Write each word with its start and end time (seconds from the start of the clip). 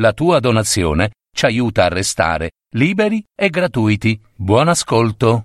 La 0.00 0.12
tua 0.14 0.40
donazione 0.40 1.10
ci 1.30 1.44
aiuta 1.44 1.84
a 1.84 1.88
restare 1.88 2.52
liberi 2.74 3.22
e 3.34 3.50
gratuiti. 3.50 4.18
Buon 4.34 4.68
ascolto. 4.68 5.44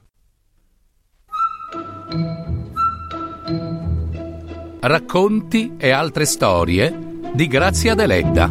Racconti 4.80 5.74
e 5.76 5.90
altre 5.90 6.24
storie 6.24 6.98
di 7.34 7.48
Grazia 7.48 7.96
Deledda. 7.96 8.50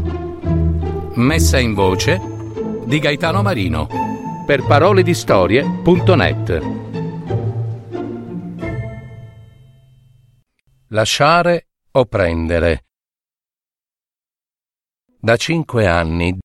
Messa 1.14 1.59
in 1.59 1.73
voce 1.73 2.21
di 2.84 2.98
Gaetano 2.98 3.41
Marino 3.41 3.89
per 4.45 4.62
paroledistorie.net. 4.62 6.61
Lasciare 10.89 11.68
o 11.93 12.05
prendere. 12.05 12.82
Da 15.25 15.38
cinque 15.38 15.86
anni 15.86 16.38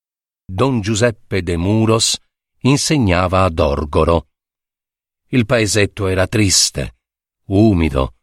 don 0.46 0.80
Giuseppe 0.80 1.44
de 1.44 1.58
Muros 1.58 2.18
insegnava 2.60 3.44
ad 3.44 3.60
Orgoro. 3.60 4.28
Il 5.32 5.46
paesetto 5.46 6.08
era 6.08 6.28
triste, 6.28 6.96
umido, 7.48 8.14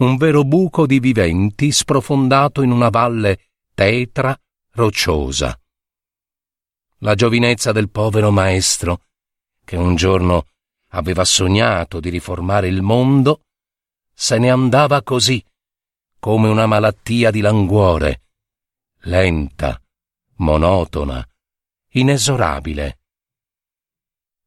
un 0.00 0.18
vero 0.18 0.44
buco 0.44 0.84
di 0.84 1.00
viventi 1.00 1.72
sprofondato 1.72 2.60
in 2.60 2.72
una 2.72 2.90
valle 2.90 3.46
tetra, 3.72 4.38
rocciosa. 4.72 5.58
La 6.98 7.14
giovinezza 7.14 7.72
del 7.72 7.88
povero 7.88 8.30
maestro, 8.30 9.00
che 9.64 9.76
un 9.76 9.94
giorno 9.94 10.48
aveva 10.88 11.24
sognato 11.24 12.00
di 12.00 12.10
riformare 12.10 12.68
il 12.68 12.82
mondo, 12.82 13.44
se 14.12 14.36
ne 14.36 14.50
andava 14.50 15.02
così, 15.02 15.42
come 16.20 16.50
una 16.50 16.66
malattia 16.66 17.30
di 17.30 17.40
languore, 17.40 18.24
lenta, 19.04 19.80
monotona, 20.36 21.26
inesorabile. 21.92 22.98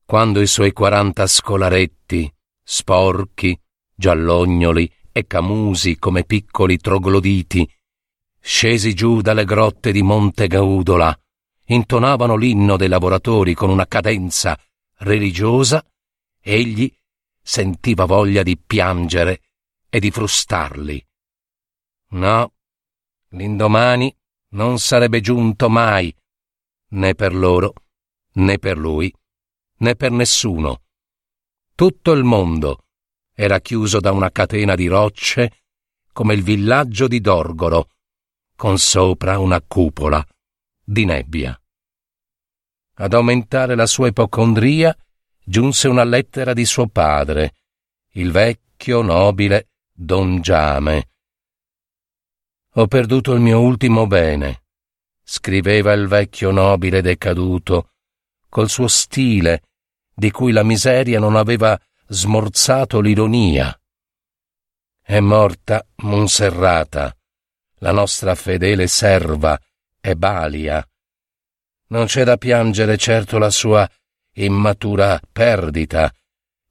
Quando 0.05 0.41
i 0.41 0.47
suoi 0.47 0.71
quaranta 0.71 1.27
scolaretti, 1.27 2.31
sporchi, 2.63 3.59
giallognoli 3.93 4.91
e 5.11 5.25
camusi 5.27 5.97
come 5.97 6.23
piccoli 6.23 6.77
trogloditi, 6.77 7.69
scesi 8.39 8.93
giù 8.93 9.21
dalle 9.21 9.45
grotte 9.45 9.91
di 9.91 10.01
Monte 10.01 10.47
Gaudola, 10.47 11.17
intonavano 11.65 12.35
l'inno 12.35 12.77
dei 12.77 12.87
lavoratori 12.87 13.53
con 13.53 13.69
una 13.69 13.85
cadenza 13.85 14.57
religiosa, 14.99 15.85
egli 16.41 16.91
sentiva 17.41 18.05
voglia 18.05 18.43
di 18.43 18.57
piangere 18.57 19.41
e 19.89 19.99
di 19.99 20.11
frustarli. 20.11 21.05
No, 22.11 22.53
l'indomani 23.29 24.15
non 24.49 24.79
sarebbe 24.79 25.21
giunto 25.21 25.69
mai, 25.69 26.13
né 26.91 27.13
per 27.13 27.35
loro, 27.35 27.73
né 28.33 28.57
per 28.57 28.77
lui, 28.77 29.13
né 29.77 29.95
per 29.95 30.11
nessuno. 30.11 30.83
Tutto 31.75 32.11
il 32.11 32.23
mondo 32.23 32.85
era 33.33 33.59
chiuso 33.59 33.99
da 33.99 34.11
una 34.11 34.31
catena 34.31 34.75
di 34.75 34.87
rocce 34.87 35.61
come 36.11 36.33
il 36.33 36.43
villaggio 36.43 37.07
di 37.07 37.21
Dorgoro, 37.21 37.89
con 38.55 38.77
sopra 38.77 39.39
una 39.39 39.61
cupola 39.61 40.25
di 40.83 41.05
nebbia. 41.05 41.57
Ad 42.95 43.13
aumentare 43.13 43.75
la 43.75 43.85
sua 43.85 44.07
ipocondria 44.07 44.95
giunse 45.41 45.87
una 45.87 46.03
lettera 46.03 46.51
di 46.53 46.65
suo 46.65 46.87
padre, 46.87 47.53
il 48.13 48.31
vecchio 48.31 49.01
nobile 49.01 49.69
Don 49.93 50.41
Giame, 50.41 51.09
ho 52.73 52.87
perduto 52.87 53.33
il 53.33 53.39
mio 53.39 53.59
ultimo 53.59 54.05
bene, 54.05 54.63
scriveva 55.23 55.91
il 55.93 56.07
vecchio 56.07 56.51
nobile 56.51 57.01
decaduto, 57.01 57.91
col 58.47 58.69
suo 58.69 58.87
stile, 58.87 59.63
di 60.13 60.31
cui 60.31 60.51
la 60.51 60.63
miseria 60.63 61.19
non 61.19 61.35
aveva 61.35 61.79
smorzato 62.07 62.99
l'ironia. 62.99 63.73
È 65.01 65.19
morta 65.19 65.85
Monserrata, 65.97 67.15
la 67.79 67.91
nostra 67.91 68.35
fedele 68.35 68.87
serva 68.87 69.59
e 69.99 70.15
balia. 70.15 70.85
Non 71.87 72.05
c'è 72.05 72.23
da 72.23 72.37
piangere 72.37 72.97
certo 72.97 73.37
la 73.37 73.49
sua 73.49 73.89
immatura 74.33 75.19
perdita, 75.31 76.13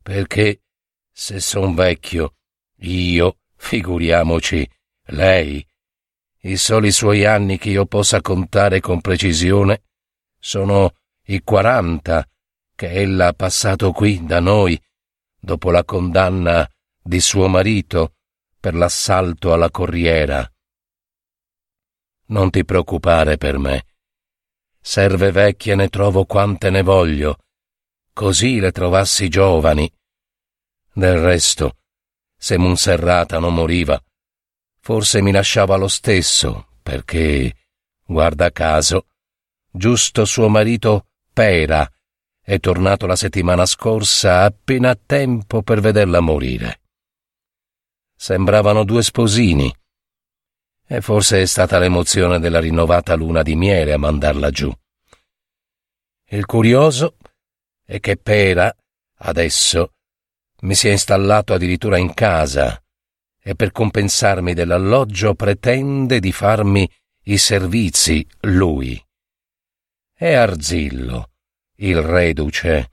perché 0.02 0.62
se 1.10 1.40
son 1.40 1.74
vecchio, 1.74 2.34
io, 2.82 3.38
figuriamoci, 3.56 4.68
lei, 5.06 5.66
i 6.42 6.56
soli 6.56 6.92
suoi 6.92 7.24
anni 7.24 7.58
che 7.58 7.70
io 7.70 7.86
possa 7.86 8.20
contare 8.20 8.80
con 8.80 9.00
precisione 9.00 9.82
sono 10.38 10.94
i 11.26 11.42
quaranta 11.42 12.26
che 12.74 12.90
ella 12.90 13.28
ha 13.28 13.32
passato 13.32 13.90
qui 13.92 14.24
da 14.24 14.38
noi 14.38 14.80
dopo 15.40 15.70
la 15.70 15.84
condanna 15.84 16.68
di 17.02 17.20
suo 17.20 17.48
marito 17.48 18.14
per 18.60 18.74
l'assalto 18.74 19.52
alla 19.52 19.70
corriera. 19.70 20.48
Non 22.26 22.50
ti 22.50 22.64
preoccupare 22.64 23.36
per 23.36 23.58
me. 23.58 23.86
Serve 24.80 25.32
vecchie 25.32 25.74
ne 25.74 25.88
trovo 25.88 26.24
quante 26.24 26.70
ne 26.70 26.82
voglio, 26.82 27.38
così 28.12 28.60
le 28.60 28.70
trovassi 28.70 29.28
giovani. 29.28 29.90
Del 30.92 31.18
resto, 31.18 31.78
se 32.36 32.56
Monserrata 32.58 33.38
non 33.38 33.54
moriva, 33.54 34.00
Forse 34.80 35.20
mi 35.20 35.32
lasciava 35.32 35.76
lo 35.76 35.88
stesso, 35.88 36.68
perché, 36.82 37.54
guarda 38.04 38.50
caso, 38.50 39.06
giusto 39.70 40.24
suo 40.24 40.48
marito 40.48 41.06
Pera 41.32 41.90
è 42.40 42.58
tornato 42.58 43.06
la 43.06 43.14
settimana 43.14 43.66
scorsa 43.66 44.44
appena 44.44 44.90
a 44.90 44.98
tempo 45.04 45.62
per 45.62 45.80
vederla 45.80 46.20
morire. 46.20 46.80
Sembravano 48.16 48.84
due 48.84 49.02
sposini. 49.02 49.72
E 50.86 51.00
forse 51.02 51.42
è 51.42 51.46
stata 51.46 51.78
l'emozione 51.78 52.40
della 52.40 52.58
rinnovata 52.58 53.14
luna 53.14 53.42
di 53.42 53.54
miele 53.54 53.92
a 53.92 53.98
mandarla 53.98 54.50
giù. 54.50 54.72
Il 56.30 56.46
curioso 56.46 57.16
è 57.84 58.00
che 58.00 58.16
Pera, 58.16 58.74
adesso, 59.18 59.92
mi 60.60 60.74
si 60.74 60.88
è 60.88 60.90
installato 60.90 61.52
addirittura 61.52 61.98
in 61.98 62.14
casa 62.14 62.82
e 63.48 63.54
per 63.54 63.72
compensarmi 63.72 64.52
dell'alloggio 64.52 65.34
pretende 65.34 66.20
di 66.20 66.32
farmi 66.32 66.86
i 67.24 67.38
servizi 67.38 68.26
lui. 68.40 69.02
È 70.12 70.34
Arzillo, 70.34 71.30
il 71.76 72.02
reduce, 72.02 72.92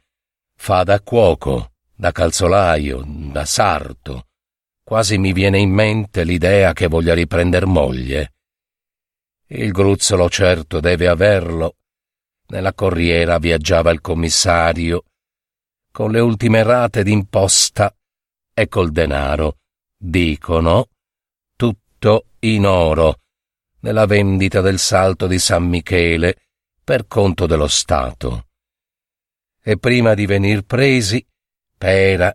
fa 0.56 0.84
da 0.84 1.02
cuoco, 1.02 1.74
da 1.94 2.14
calzolaio, 2.14 3.04
da 3.06 3.44
sarto. 3.44 4.28
Quasi 4.82 5.18
mi 5.18 5.34
viene 5.34 5.60
in 5.60 5.72
mente 5.72 6.24
l'idea 6.24 6.72
che 6.72 6.88
voglia 6.88 7.14
riprender 7.14 7.66
moglie. 7.66 8.36
Il 9.48 9.74
gruzzolo 9.74 10.30
certo 10.30 10.80
deve 10.80 11.10
averlo. 11.10 11.76
Nella 12.48 12.74
corriera 12.74 13.40
viaggiava 13.40 13.92
il 13.92 14.00
commissario, 14.00 15.04
con 15.92 16.12
le 16.12 16.22
ultime 16.22 16.64
rate 16.64 17.04
d'imposta 17.04 17.94
e 18.54 18.70
col 18.70 18.94
denaro 18.94 19.58
dicono, 20.06 20.90
tutto 21.56 22.28
in 22.40 22.66
oro, 22.66 23.22
nella 23.80 24.06
vendita 24.06 24.62
del 24.62 24.78
salto 24.78 25.26
di 25.26 25.40
San 25.40 25.68
Michele 25.68 26.38
per 26.84 27.08
conto 27.08 27.48
dello 27.48 27.68
Stato. 27.68 28.48
E 29.62 29.78
prima 29.78 30.14
di 30.14 30.26
venir 30.28 30.62
presi, 30.64 31.26
Pera 31.78 32.34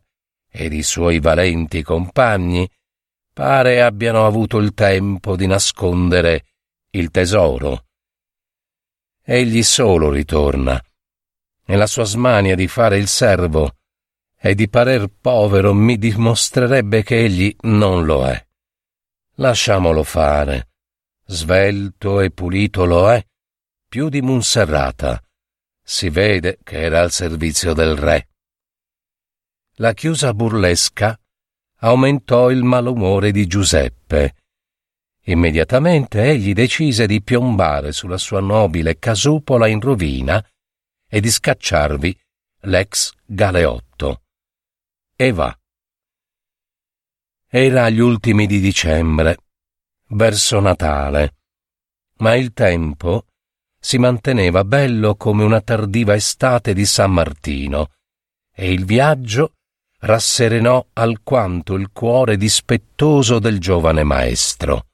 ed 0.52 0.72
i 0.72 0.82
suoi 0.82 1.20
valenti 1.20 1.82
compagni 1.82 2.68
pare 3.32 3.80
abbiano 3.80 4.26
avuto 4.26 4.58
il 4.58 4.74
tempo 4.74 5.36
di 5.36 5.46
nascondere 5.46 6.44
il 6.90 7.10
tesoro. 7.10 7.86
Egli 9.22 9.62
solo 9.62 10.10
ritorna, 10.10 10.82
e 11.64 11.76
la 11.76 11.86
sua 11.86 12.04
smania 12.04 12.56
di 12.56 12.66
fare 12.66 12.98
il 12.98 13.06
servo 13.06 13.76
e 14.42 14.54
di 14.54 14.70
parer 14.70 15.10
povero 15.20 15.74
mi 15.74 15.98
dimostrerebbe 15.98 17.02
che 17.02 17.24
egli 17.24 17.54
non 17.62 18.06
lo 18.06 18.26
è. 18.26 18.46
Lasciamolo 19.34 20.02
fare. 20.02 20.68
Svelto 21.26 22.20
e 22.20 22.30
pulito 22.30 22.86
lo 22.86 23.10
è, 23.10 23.22
più 23.86 24.08
di 24.08 24.22
Monserrata. 24.22 25.22
Si 25.82 26.08
vede 26.08 26.58
che 26.62 26.80
era 26.80 27.02
al 27.02 27.10
servizio 27.10 27.74
del 27.74 27.96
re. 27.96 28.28
La 29.74 29.92
chiusa 29.92 30.32
burlesca 30.32 31.18
aumentò 31.82 32.50
il 32.50 32.62
malumore 32.62 33.32
di 33.32 33.46
Giuseppe. 33.46 34.36
Immediatamente 35.24 36.22
egli 36.22 36.54
decise 36.54 37.06
di 37.06 37.22
piombare 37.22 37.92
sulla 37.92 38.18
sua 38.18 38.40
nobile 38.40 38.98
casupola 38.98 39.66
in 39.66 39.80
rovina 39.80 40.42
e 41.06 41.20
di 41.20 41.30
scacciarvi 41.30 42.18
l'ex 42.62 43.12
galeotto 43.24 44.22
e 45.20 45.32
va. 45.32 45.54
Era 47.46 47.84
agli 47.84 47.98
ultimi 47.98 48.46
di 48.46 48.58
dicembre, 48.58 49.36
verso 50.12 50.60
Natale, 50.60 51.34
ma 52.20 52.34
il 52.36 52.54
tempo 52.54 53.26
si 53.78 53.98
manteneva 53.98 54.64
bello 54.64 55.16
come 55.16 55.44
una 55.44 55.60
tardiva 55.60 56.14
estate 56.14 56.72
di 56.72 56.86
San 56.86 57.12
Martino, 57.12 57.92
e 58.50 58.72
il 58.72 58.86
viaggio 58.86 59.56
rasserenò 59.98 60.86
alquanto 60.94 61.74
il 61.74 61.90
cuore 61.92 62.38
dispettoso 62.38 63.38
del 63.38 63.60
giovane 63.60 64.04
maestro. 64.04 64.86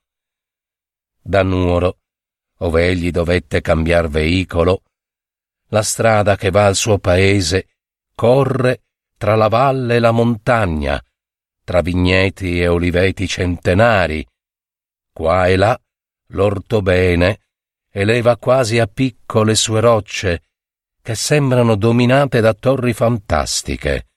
Da 1.23 1.44
Nuoro, 1.44 1.99
ove 2.58 2.88
egli 2.88 3.12
dovette 3.12 3.61
cambiar 3.61 4.08
veicolo, 4.08 4.82
la 5.69 5.82
strada 5.82 6.34
che 6.34 6.50
va 6.50 6.67
al 6.67 6.75
suo 6.75 6.99
paese 6.99 7.69
corre 8.12 8.85
tra 9.16 9.34
la 9.34 9.48
valle 9.48 9.96
e 9.96 9.98
la 9.98 10.10
montagna, 10.10 11.02
tra 11.64 11.80
vigneti 11.80 12.60
e 12.60 12.68
oliveti 12.68 13.26
centenari. 13.26 14.26
Qua 15.12 15.46
e 15.46 15.56
là 15.56 15.80
l'ortobene 16.28 17.40
eleva 17.90 18.36
quasi 18.36 18.78
a 18.78 18.86
picco 18.86 19.42
le 19.42 19.54
sue 19.54 19.80
rocce, 19.80 20.42
che 21.00 21.14
sembrano 21.14 21.76
dominate 21.76 22.40
da 22.40 22.52
torri 22.52 22.92
fantastiche. 22.92 24.08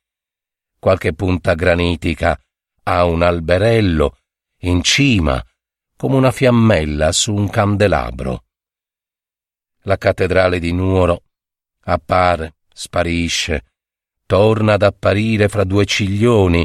Qualche 0.78 1.14
punta 1.14 1.54
granitica 1.54 2.40
ha 2.84 3.06
un 3.06 3.22
alberello 3.22 4.18
in 4.62 4.82
cima, 4.84 5.44
come 5.96 6.16
una 6.16 6.32
fiammella 6.32 7.12
su 7.12 7.34
un 7.34 7.50
candelabro. 7.50 8.44
La 9.84 9.98
cattedrale 9.98 10.60
di 10.60 10.74
Nuoro 10.74 11.24
appare, 11.84 12.56
sparisce, 12.74 13.66
torna 14.30 14.74
ad 14.74 14.84
apparire 14.84 15.48
fra 15.48 15.64
due 15.64 15.86
ciglioni, 15.86 16.64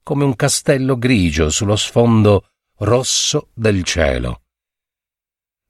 come 0.00 0.22
un 0.22 0.36
castello 0.36 0.96
grigio 0.96 1.50
sullo 1.50 1.74
sfondo 1.74 2.50
rosso 2.78 3.48
del 3.52 3.82
cielo. 3.82 4.42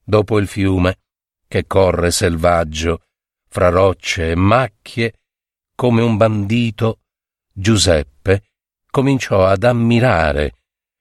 Dopo 0.03 0.37
il 0.37 0.45
fiume, 0.45 0.99
che 1.47 1.65
corre 1.65 2.11
selvaggio, 2.11 3.05
fra 3.47 3.69
rocce 3.69 4.29
e 4.29 4.35
macchie, 4.35 5.15
come 5.73 6.03
un 6.03 6.15
bandito, 6.15 6.99
Giuseppe 7.51 8.43
cominciò 8.91 9.43
ad 9.43 9.63
ammirare, 9.63 10.53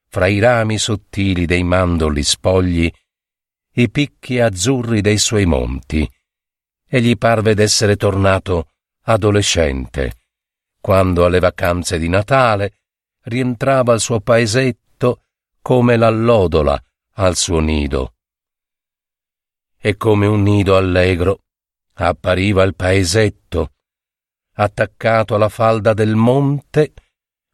fra 0.09 0.27
i 0.27 0.39
rami 0.39 0.79
sottili 0.79 1.45
dei 1.45 1.65
mandorli 1.65 2.23
spogli, 2.23 2.91
i 3.75 3.91
picchi 3.91 4.41
azzurri 4.41 5.03
dei 5.03 5.19
suoi 5.19 5.45
monti, 5.45 6.11
e 6.89 7.03
gli 7.03 7.19
parve 7.19 7.53
d'essere 7.53 7.97
tornato 7.97 8.71
adolescente, 9.03 10.15
quando 10.81 11.25
alle 11.25 11.38
vacanze 11.38 11.99
di 11.99 12.09
Natale 12.09 12.73
rientrava 13.25 13.93
al 13.93 14.00
suo 14.00 14.21
paesetto 14.21 15.25
come 15.61 15.97
l'allodola 15.97 16.82
al 17.15 17.37
suo 17.37 17.61
nido 17.61 18.15
e 19.82 19.97
come 19.97 20.27
un 20.27 20.43
nido 20.43 20.77
allegro 20.77 21.41
appariva 21.94 22.62
il 22.62 22.75
paesetto, 22.75 23.73
attaccato 24.55 25.35
alla 25.35 25.49
falda 25.49 25.94
del 25.94 26.15
monte, 26.15 26.93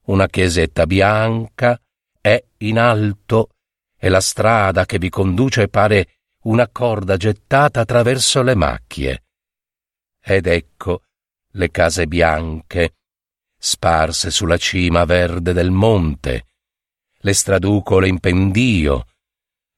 una 0.07 0.27
chiesetta 0.27 0.87
bianca 0.87 1.81
è 2.21 2.43
in 2.59 2.79
alto 2.79 3.51
e 3.97 4.09
la 4.09 4.21
strada 4.21 4.85
che 4.85 4.99
vi 4.99 5.09
conduce 5.09 5.69
pare 5.69 6.19
una 6.43 6.69
corda 6.69 7.17
gettata 7.17 7.81
attraverso 7.81 8.43
le 8.43 8.55
macchie. 8.55 9.25
Ed 10.21 10.47
ecco 10.47 11.03
le 11.53 11.71
case 11.71 12.07
bianche, 12.07 12.95
sparse 13.59 14.31
sulla 14.31 14.57
cima 14.57 15.05
verde 15.05 15.53
del 15.53 15.71
monte, 15.71 16.47
le 17.19 17.33
straducole 17.33 18.09
in 18.09 18.21
pendio, 18.21 19.07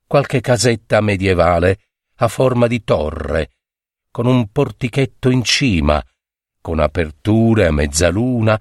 qualche 0.06 0.40
casetta 0.40 1.00
medievale 1.00 1.80
a 2.16 2.28
forma 2.28 2.66
di 2.66 2.82
torre, 2.82 3.50
con 4.10 4.26
un 4.26 4.50
portichetto 4.50 5.30
in 5.30 5.42
cima, 5.44 6.04
con 6.60 6.80
aperture 6.80 7.66
a 7.66 7.72
mezzaluna, 7.72 8.60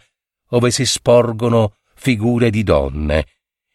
ove 0.50 0.72
si 0.72 0.86
sporgono 0.86 1.78
figure 1.96 2.50
di 2.50 2.64
donne, 2.64 3.26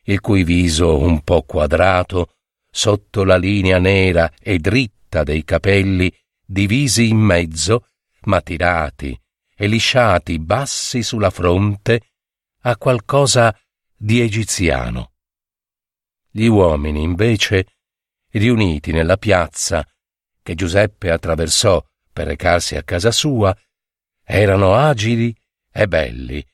il 0.05 0.21
cui 0.21 0.45
viso 0.45 0.99
un 0.99 1.23
po' 1.23 1.43
quadrato, 1.43 2.35
sotto 2.71 3.25
la 3.25 3.37
linea 3.37 3.79
nera 3.79 4.33
e 4.41 4.59
dritta 4.59 5.23
dei 5.23 5.45
capelli, 5.45 6.13
divisi 6.45 7.09
in 7.09 7.19
mezzo, 7.19 7.89
ma 8.23 8.41
tirati 8.41 9.19
e 9.63 9.69
lisciati 9.69 10.41
bassi 10.41 11.05
sulla 11.05 11.31
fronte, 11.31 12.15
ha 12.63 12.77
qualcosa 12.77 13.57
di 13.95 14.21
egiziano. 14.21 15.13
Gli 16.33 16.47
uomini, 16.47 17.01
invece, 17.01 17.67
riuniti 18.31 18.91
nella 18.91 19.17
piazza 19.17 19.87
che 20.43 20.57
Giuseppe 20.57 21.13
attraversò 21.13 21.81
per 22.13 22.27
recarsi 22.27 22.75
a 22.75 22.83
casa 22.83 23.13
sua, 23.13 23.57
erano 24.25 24.75
agili 24.75 25.33
e 25.71 25.87
belli, 25.87 26.45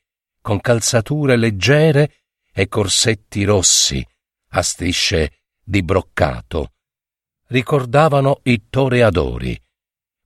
con 0.43 0.61
calzature 0.61 1.37
leggere 1.37 2.25
e 2.53 2.69
corsetti 2.69 3.45
rossi 3.45 4.07
a 4.49 4.61
strisce 4.61 5.45
di 5.65 5.83
broccato. 5.83 6.75
Ricordavano 7.47 8.41
i 8.43 8.69
toreadori, 8.69 9.59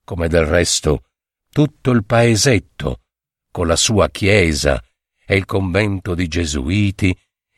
come 0.02 0.26
del 0.26 0.46
resto 0.46 1.04
tutto 1.52 1.90
il 1.90 2.04
paesetto, 2.04 3.02
con 3.50 3.66
la 3.66 3.76
sua 3.76 4.08
chiesa 4.08 4.82
e 5.24 5.36
il 5.36 5.44
convento 5.44 6.14
di 6.14 6.26
gesuiti, 6.26 7.14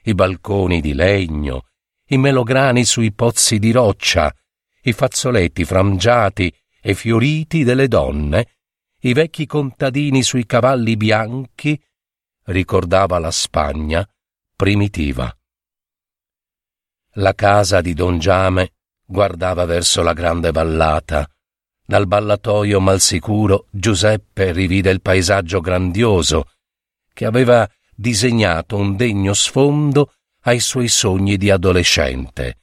i 0.07 0.15
balconi 0.15 0.81
di 0.81 0.95
legno, 0.95 1.69
i 2.09 2.19
melograni 2.19 2.85
sui 2.85 3.13
pozzi 3.13 3.61
di 3.61 3.71
roccia, 3.71 4.35
i 4.83 4.93
fazzoletti 4.93 5.65
frangiati 5.65 6.53
e 6.83 6.95
fioriti 6.95 7.63
delle 7.63 7.87
donne, 7.87 8.57
i 9.03 9.13
vecchi 9.13 9.47
contadini 9.47 10.23
sui 10.23 10.45
cavalli 10.45 10.97
bianchi, 10.97 11.81
ricordava 12.47 13.19
la 13.19 13.31
Spagna 13.31 14.07
primitiva. 14.57 15.35
La 17.19 17.35
casa 17.35 17.81
di 17.81 17.95
Don 17.95 18.19
Giame 18.19 18.73
guardava 19.05 19.65
verso 19.67 20.03
la 20.03 20.13
grande 20.13 20.51
vallata. 20.51 21.29
Dal 21.87 22.07
ballatoio 22.07 22.81
malsicuro 22.81 23.67
Giuseppe 23.71 24.53
rivide 24.53 24.91
il 24.91 25.03
paesaggio 25.03 25.61
grandioso 25.61 26.51
che 27.13 27.27
aveva 27.27 27.69
disegnato 27.95 28.77
un 28.77 28.97
degno 28.97 29.35
sfondo 29.35 30.15
ai 30.45 30.61
suoi 30.61 30.89
sogni 30.89 31.37
di 31.37 31.51
adolescente 31.51 32.61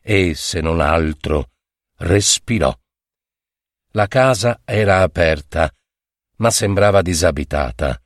e, 0.00 0.34
se 0.34 0.60
non 0.60 0.80
altro, 0.80 1.50
respirò. 1.98 2.72
La 3.92 4.06
casa 4.06 4.60
era 4.64 5.02
aperta, 5.02 5.72
ma 6.36 6.50
sembrava 6.50 7.02
disabitata. 7.02 8.00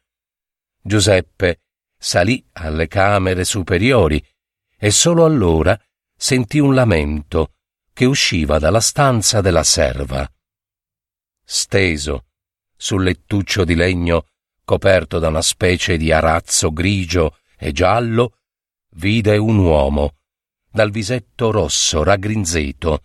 Giuseppe 0.83 1.61
salì 1.99 2.45
alle 2.53 2.87
camere 2.87 3.45
superiori 3.45 4.25
e 4.79 4.91
solo 4.91 5.25
allora 5.25 5.79
sentì 6.17 6.59
un 6.59 6.75
lamento 6.75 7.53
che 7.93 8.07
usciva 8.07 8.59
dalla 8.59 8.81
stanza 8.81 9.41
della 9.43 9.63
serva. 9.63 10.29
Steso 11.49 12.27
sul 12.77 13.05
lettuccio 13.05 13.65
di 13.65 13.77
legno 13.77 14.27
coperto 14.65 15.21
da 15.21 15.29
una 15.29 15.43
specie 15.43 15.97
di 15.97 16.11
arazzo 16.11 16.73
grigio 16.73 17.39
e 17.57 17.71
giallo, 17.71 18.39
vide 18.97 19.37
un 19.37 19.59
uomo, 19.59 20.17
dal 20.69 20.91
visetto 20.91 21.53
rosso 21.53 22.03
raggrinzito, 22.03 23.05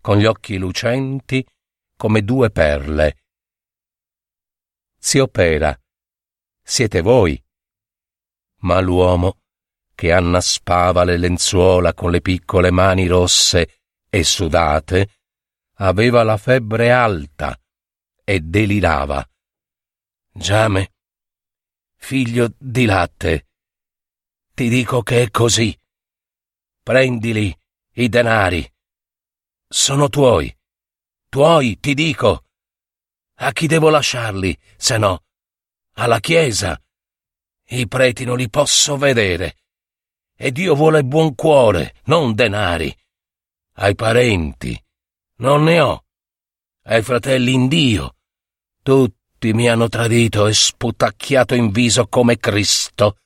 con 0.00 0.18
gli 0.18 0.24
occhi 0.24 0.56
lucenti 0.58 1.46
come 1.96 2.24
due 2.24 2.50
perle. 2.50 3.22
Zio 4.98 5.28
Pera, 5.28 5.78
siete 6.60 7.00
voi? 7.02 7.40
Ma 8.62 8.80
l'uomo, 8.80 9.42
che 9.94 10.10
annaspava 10.10 11.04
le 11.04 11.16
lenzuola 11.18 11.94
con 11.94 12.10
le 12.10 12.20
piccole 12.20 12.72
mani 12.72 13.06
rosse 13.06 13.78
e 14.10 14.24
sudate, 14.24 15.20
aveva 15.74 16.24
la 16.24 16.36
febbre 16.36 16.90
alta 16.90 17.56
e 18.28 18.40
delirava. 18.40 19.24
Giame, 20.32 20.94
figlio 21.94 22.52
di 22.58 22.84
latte, 22.84 23.46
ti 24.52 24.68
dico 24.68 25.02
che 25.02 25.22
è 25.22 25.30
così. 25.30 25.78
Prendili 26.82 27.56
i 27.92 28.08
denari. 28.08 28.68
Sono 29.68 30.08
tuoi. 30.08 30.52
Tuoi, 31.28 31.78
ti 31.78 31.94
dico. 31.94 32.46
A 33.36 33.52
chi 33.52 33.68
devo 33.68 33.90
lasciarli, 33.90 34.58
se 34.76 34.98
no? 34.98 35.24
Alla 35.96 36.18
Chiesa. 36.18 36.76
I 37.68 37.86
preti 37.86 38.24
non 38.24 38.38
li 38.38 38.50
posso 38.50 38.96
vedere. 38.96 39.58
E 40.34 40.50
Dio 40.50 40.74
vuole 40.74 41.04
buon 41.04 41.36
cuore, 41.36 42.00
non 42.06 42.34
denari. 42.34 42.92
Ai 43.74 43.94
parenti. 43.94 44.84
Non 45.36 45.62
ne 45.62 45.80
ho. 45.80 46.04
Ai 46.84 47.02
fratelli 47.02 47.52
in 47.52 47.68
Dio. 47.68 48.15
Tutti 48.86 49.52
mi 49.52 49.68
hanno 49.68 49.88
tradito 49.88 50.46
e 50.46 50.54
sputacchiato 50.54 51.56
in 51.56 51.72
viso 51.72 52.06
come 52.06 52.36
Cristo. 52.36 53.16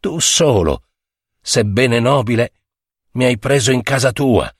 Tu 0.00 0.18
solo, 0.18 0.88
sebbene 1.40 2.00
nobile, 2.00 2.52
mi 3.12 3.26
hai 3.26 3.38
preso 3.38 3.70
in 3.70 3.84
casa 3.84 4.10
tua 4.10 4.52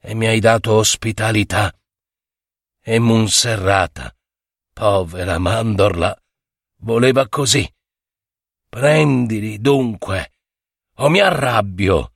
e 0.00 0.14
mi 0.14 0.26
hai 0.26 0.40
dato 0.40 0.72
ospitalità. 0.72 1.72
E 2.82 2.98
Monserrata, 2.98 4.12
povera 4.72 5.38
mandorla, 5.38 6.20
voleva 6.78 7.28
così. 7.28 7.72
Prendili 8.68 9.60
dunque, 9.60 10.32
o 10.96 11.08
mi 11.08 11.20
arrabbio. 11.20 12.14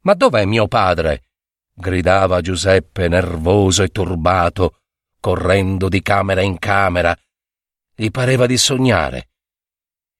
Ma 0.00 0.14
dov'è 0.14 0.44
mio 0.46 0.66
padre? 0.66 1.28
gridava 1.72 2.40
Giuseppe 2.40 3.06
nervoso 3.06 3.84
e 3.84 3.90
turbato, 3.90 4.80
correndo 5.24 5.88
di 5.88 6.02
camera 6.02 6.42
in 6.42 6.58
camera. 6.58 7.18
Gli 7.94 8.10
pareva 8.10 8.44
di 8.44 8.58
sognare. 8.58 9.30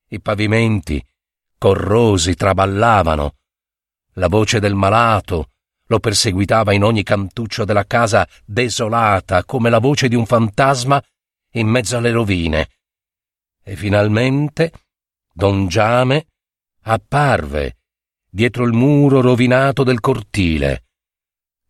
I 0.08 0.18
pavimenti, 0.18 1.04
corrosi, 1.58 2.34
traballavano. 2.34 3.34
La 4.14 4.28
voce 4.28 4.60
del 4.60 4.74
malato 4.74 5.50
lo 5.88 6.00
perseguitava 6.00 6.72
in 6.72 6.82
ogni 6.82 7.02
cantuccio 7.02 7.66
della 7.66 7.84
casa 7.84 8.26
desolata 8.46 9.44
come 9.44 9.68
la 9.68 9.78
voce 9.78 10.08
di 10.08 10.14
un 10.14 10.24
fantasma 10.24 11.04
in 11.50 11.66
mezzo 11.66 11.98
alle 11.98 12.10
rovine. 12.10 12.70
E 13.62 13.76
finalmente 13.76 14.72
Don 15.30 15.68
Giame 15.68 16.28
apparve 16.84 17.76
dietro 18.30 18.64
il 18.64 18.72
muro 18.72 19.20
rovinato 19.20 19.84
del 19.84 20.00
cortile. 20.00 20.86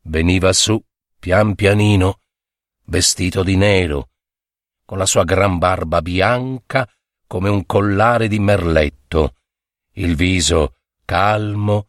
Veniva 0.03 0.53
su, 0.53 0.81
pian 1.19 1.57
pianino, 1.57 2.21
vestito 2.85 3.43
di 3.43 3.57
nero, 3.57 4.11
con 4.85 4.99
la 4.99 5.07
sua 5.07 5.25
gran 5.25 5.59
barba 5.59 6.03
bianca 6.03 6.88
come 7.26 7.49
un 7.49 7.64
collare 7.67 8.29
di 8.29 8.38
merletto, 8.38 9.37
il 9.95 10.14
viso 10.14 10.76
calmo 11.05 11.88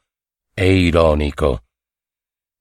e 0.53 0.73
ironico. 0.73 1.63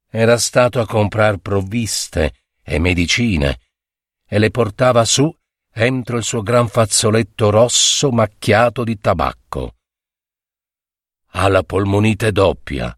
Era 0.08 0.36
stato 0.38 0.80
a 0.80 0.86
comprar 0.86 1.38
provviste 1.38 2.44
e 2.62 2.78
medicine 2.78 3.60
e 4.26 4.38
le 4.38 4.50
portava 4.50 5.04
su 5.04 5.32
entro 5.76 6.16
il 6.16 6.24
suo 6.24 6.42
gran 6.42 6.68
fazzoletto 6.68 7.50
rosso 7.50 8.10
macchiato 8.10 8.84
di 8.84 8.98
tabacco. 8.98 9.76
Ha 11.36 11.48
la 11.48 11.62
polmonite 11.64 12.30
doppia. 12.30 12.96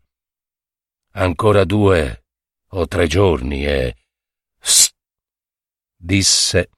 Ancora 1.12 1.64
due 1.64 2.24
o 2.68 2.86
tre 2.86 3.06
giorni 3.06 3.64
e... 3.66 3.96
Disse, 5.96 6.70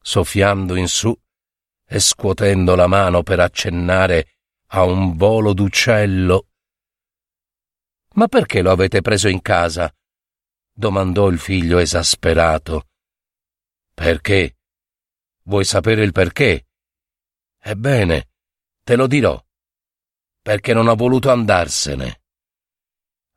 soffiando 0.00 0.76
in 0.76 0.88
su 0.88 1.18
e 1.84 1.98
scuotendo 1.98 2.74
la 2.74 2.86
mano 2.86 3.22
per 3.22 3.40
accennare 3.40 4.36
a 4.68 4.84
un 4.84 5.16
volo 5.16 5.52
d'uccello. 5.52 6.46
Ma 8.14 8.28
perché 8.28 8.62
lo 8.62 8.70
avete 8.70 9.00
preso 9.00 9.28
in 9.28 9.42
casa? 9.42 9.92
domandò 10.72 11.28
il 11.28 11.38
figlio 11.38 11.78
esasperato. 11.78 12.88
Perché? 13.92 14.56
Vuoi 15.42 15.64
sapere 15.64 16.04
il 16.04 16.12
perché? 16.12 16.68
Ebbene, 17.58 18.30
te 18.82 18.96
lo 18.96 19.06
dirò. 19.06 19.42
Perché 20.40 20.72
non 20.72 20.88
ha 20.88 20.94
voluto 20.94 21.30
andarsene. 21.30 22.22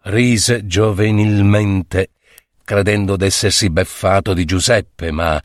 Rise 0.03 0.65
giovenilmente, 0.65 2.13
credendo 2.63 3.15
d'essersi 3.15 3.69
beffato 3.69 4.33
di 4.33 4.45
Giuseppe, 4.45 5.11
ma 5.11 5.41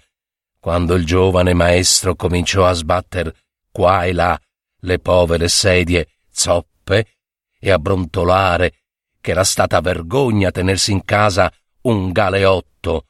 quando 0.58 0.94
il 0.94 1.04
giovane 1.04 1.54
maestro 1.54 2.14
cominciò 2.14 2.66
a 2.66 2.72
sbatter 2.72 3.34
qua 3.70 4.04
e 4.04 4.12
là 4.12 4.38
le 4.80 4.98
povere 4.98 5.48
sedie 5.48 6.08
zoppe 6.30 7.16
e 7.58 7.70
a 7.70 7.78
brontolare 7.78 8.75
che 9.20 9.32
era 9.32 9.44
stata 9.44 9.80
vergogna 9.80 10.50
tenersi 10.50 10.92
in 10.92 11.04
casa 11.04 11.52
un 11.82 12.12
galeotto, 12.12 13.06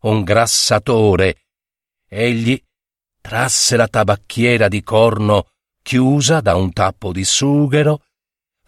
un 0.00 0.22
grassatore, 0.22 1.42
egli 2.08 2.60
trasse 3.20 3.76
la 3.76 3.88
tabacchiera 3.88 4.68
di 4.68 4.82
corno 4.82 5.50
chiusa 5.82 6.40
da 6.40 6.54
un 6.56 6.72
tappo 6.72 7.12
di 7.12 7.24
sughero, 7.24 8.04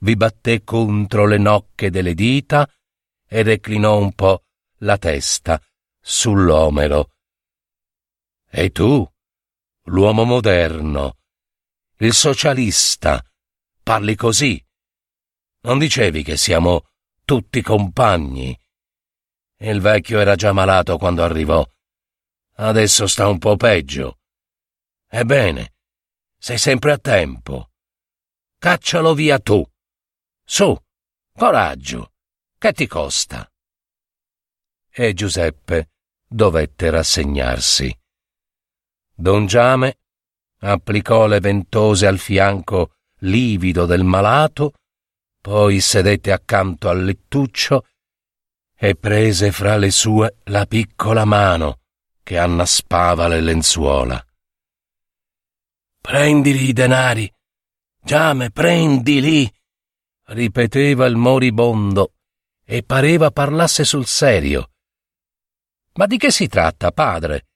vi 0.01 0.17
batté 0.17 0.63
contro 0.65 1.27
le 1.27 1.39
nocche 1.39 1.91
delle 1.91 2.15
dita 2.15 2.69
e 3.27 3.43
reclinò 3.43 3.99
un 3.99 4.13
po' 4.13 4.44
la 4.85 4.99
testa 4.99 5.61
sull'omero. 6.01 7.11
E 8.49 8.71
tu, 8.71 9.07
l'uomo 9.87 10.25
moderno, 10.25 11.19
il 11.99 12.13
socialista, 12.13 13.25
parli 13.83 14.15
così. 14.15 14.63
Non 15.63 15.79
dicevi 15.79 16.23
che 16.23 16.37
siamo 16.37 16.91
tutti 17.25 17.63
compagni? 17.63 18.57
Il 19.59 19.81
vecchio 19.81 20.21
era 20.21 20.37
già 20.37 20.53
malato 20.53 20.99
quando 20.99 21.25
arrivò. 21.25 21.67
Adesso 22.57 23.07
sta 23.07 23.27
un 23.27 23.39
po' 23.39 23.57
peggio. 23.57 24.19
Ebbene, 25.09 25.75
sei 26.37 26.59
sempre 26.59 26.93
a 26.93 26.99
tempo. 26.99 27.71
Caccialo 28.59 29.15
via 29.15 29.39
tu. 29.39 29.65
Su, 30.45 30.79
coraggio, 31.33 32.13
che 32.59 32.73
ti 32.73 32.87
costa? 32.87 33.49
E 34.97 35.13
Giuseppe 35.13 35.89
dovette 36.25 36.89
rassegnarsi. 36.89 37.93
Don 39.13 39.47
Giame 39.47 39.99
applicò 40.61 41.27
le 41.27 41.41
ventose 41.41 42.07
al 42.07 42.19
fianco 42.19 42.95
livido 43.23 43.87
del 43.87 44.05
malato, 44.05 44.75
poi 45.41 45.81
sedette 45.81 46.31
accanto 46.31 46.89
al 46.89 47.03
lettuccio 47.03 47.89
e 48.73 48.95
prese 48.95 49.51
fra 49.51 49.77
le 49.77 49.91
sue 49.91 50.37
la 50.45 50.65
piccola 50.65 51.25
mano 51.25 51.81
che 52.23 52.39
annaspava 52.39 53.27
le 53.27 53.41
lenzuola. 53.41 54.25
Prendili 56.01 56.69
i 56.69 56.73
denari, 56.73 57.29
Giame, 58.01 58.53
prendili, 58.53 59.53
ripeteva 60.27 61.07
il 61.07 61.17
moribondo 61.17 62.13
e 62.65 62.85
pareva 62.85 63.33
parlasse 63.33 63.83
sul 63.83 64.07
serio. 64.07 64.69
Ma 65.95 66.07
di 66.07 66.17
che 66.17 66.31
si 66.31 66.49
tratta, 66.49 66.91
padre? 66.93 67.47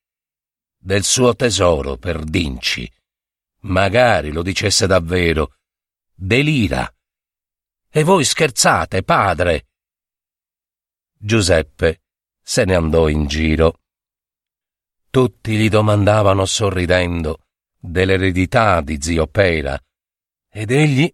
del 0.80 1.02
suo 1.02 1.34
tesoro 1.34 1.96
per 1.96 2.24
Dinci. 2.24 2.90
Magari 3.62 4.30
lo 4.30 4.42
dicesse 4.42 4.86
davvero. 4.86 5.56
Delira. 6.14 6.90
E 7.90 8.02
voi 8.04 8.24
scherzate, 8.24 9.02
padre. 9.02 9.66
Giuseppe 11.14 12.02
se 12.40 12.64
ne 12.64 12.74
andò 12.74 13.08
in 13.08 13.26
giro. 13.26 13.80
Tutti 15.10 15.56
gli 15.56 15.68
domandavano 15.68 16.46
sorridendo 16.46 17.44
dell'eredità 17.78 18.80
di 18.80 18.98
zio 19.00 19.26
Pera, 19.26 19.78
ed 20.50 20.70
egli 20.70 21.12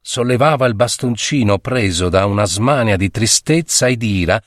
sollevava 0.00 0.66
il 0.66 0.74
bastoncino 0.74 1.58
preso 1.58 2.08
da 2.08 2.24
una 2.26 2.44
smania 2.44 2.96
di 2.96 3.10
tristezza 3.10 3.88
ed 3.88 4.02
ira, 4.02 4.40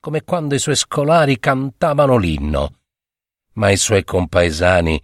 come 0.00 0.22
quando 0.22 0.54
i 0.54 0.58
suoi 0.58 0.76
scolari 0.76 1.38
cantavano 1.38 2.16
l'inno 2.16 2.78
ma 3.58 3.70
i 3.70 3.76
suoi 3.76 4.04
compaesani 4.04 5.00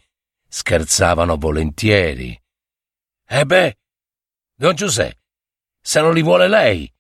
scherzavano 0.48 1.36
volentieri. 1.36 2.40
E 3.26 3.44
beh, 3.44 3.78
don 4.54 4.74
Giuseppe, 4.74 5.22
se 5.80 6.00
non 6.00 6.14
li 6.14 6.22
vuole 6.22 6.48
lei, 6.48 6.90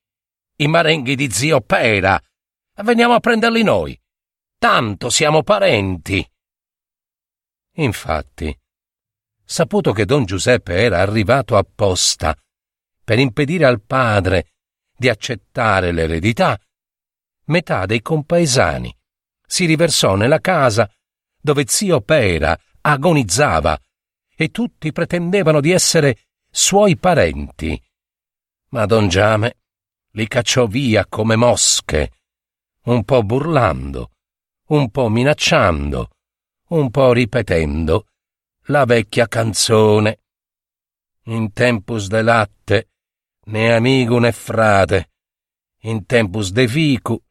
i 0.56 0.66
marenghi 0.66 1.14
di 1.14 1.30
zio 1.30 1.60
Pera, 1.60 2.20
veniamo 2.82 3.14
a 3.14 3.20
prenderli 3.20 3.62
noi. 3.62 3.98
Tanto 4.58 5.10
siamo 5.10 5.42
parenti. 5.42 6.28
Infatti, 7.76 8.56
saputo 9.44 9.92
che 9.92 10.04
don 10.04 10.24
Giuseppe 10.24 10.74
era 10.74 11.00
arrivato 11.00 11.56
apposta 11.56 12.36
per 13.04 13.18
impedire 13.18 13.64
al 13.64 13.80
padre 13.80 14.54
di 14.96 15.08
accettare 15.08 15.92
l'eredità, 15.92 16.58
metà 17.46 17.86
dei 17.86 18.00
compaesani 18.00 18.94
si 19.46 19.66
riversò 19.66 20.16
nella 20.16 20.40
casa 20.40 20.90
dove 21.40 21.64
zio 21.66 22.00
Pera 22.00 22.58
agonizzava 22.80 23.78
e 24.36 24.48
tutti 24.50 24.92
pretendevano 24.92 25.60
di 25.60 25.70
essere 25.70 26.26
suoi 26.50 26.96
parenti. 26.96 27.80
Ma 28.70 28.86
don 28.86 29.08
Giame 29.08 29.58
li 30.12 30.26
cacciò 30.26 30.66
via 30.66 31.06
come 31.06 31.36
mosche, 31.36 32.12
un 32.84 33.04
po' 33.04 33.22
burlando, 33.22 34.12
un 34.68 34.90
po' 34.90 35.08
minacciando, 35.08 36.10
un 36.68 36.90
po' 36.90 37.12
ripetendo 37.12 38.06
la 38.68 38.84
vecchia 38.84 39.28
canzone. 39.28 40.20
In 41.26 41.52
tempus 41.52 42.08
de 42.08 42.22
latte, 42.22 42.88
né 43.46 43.74
amico 43.74 44.18
né 44.18 44.32
frate, 44.32 45.10
in 45.82 46.04
tempus 46.06 46.50
de 46.50 46.68
ficu, 46.68 47.22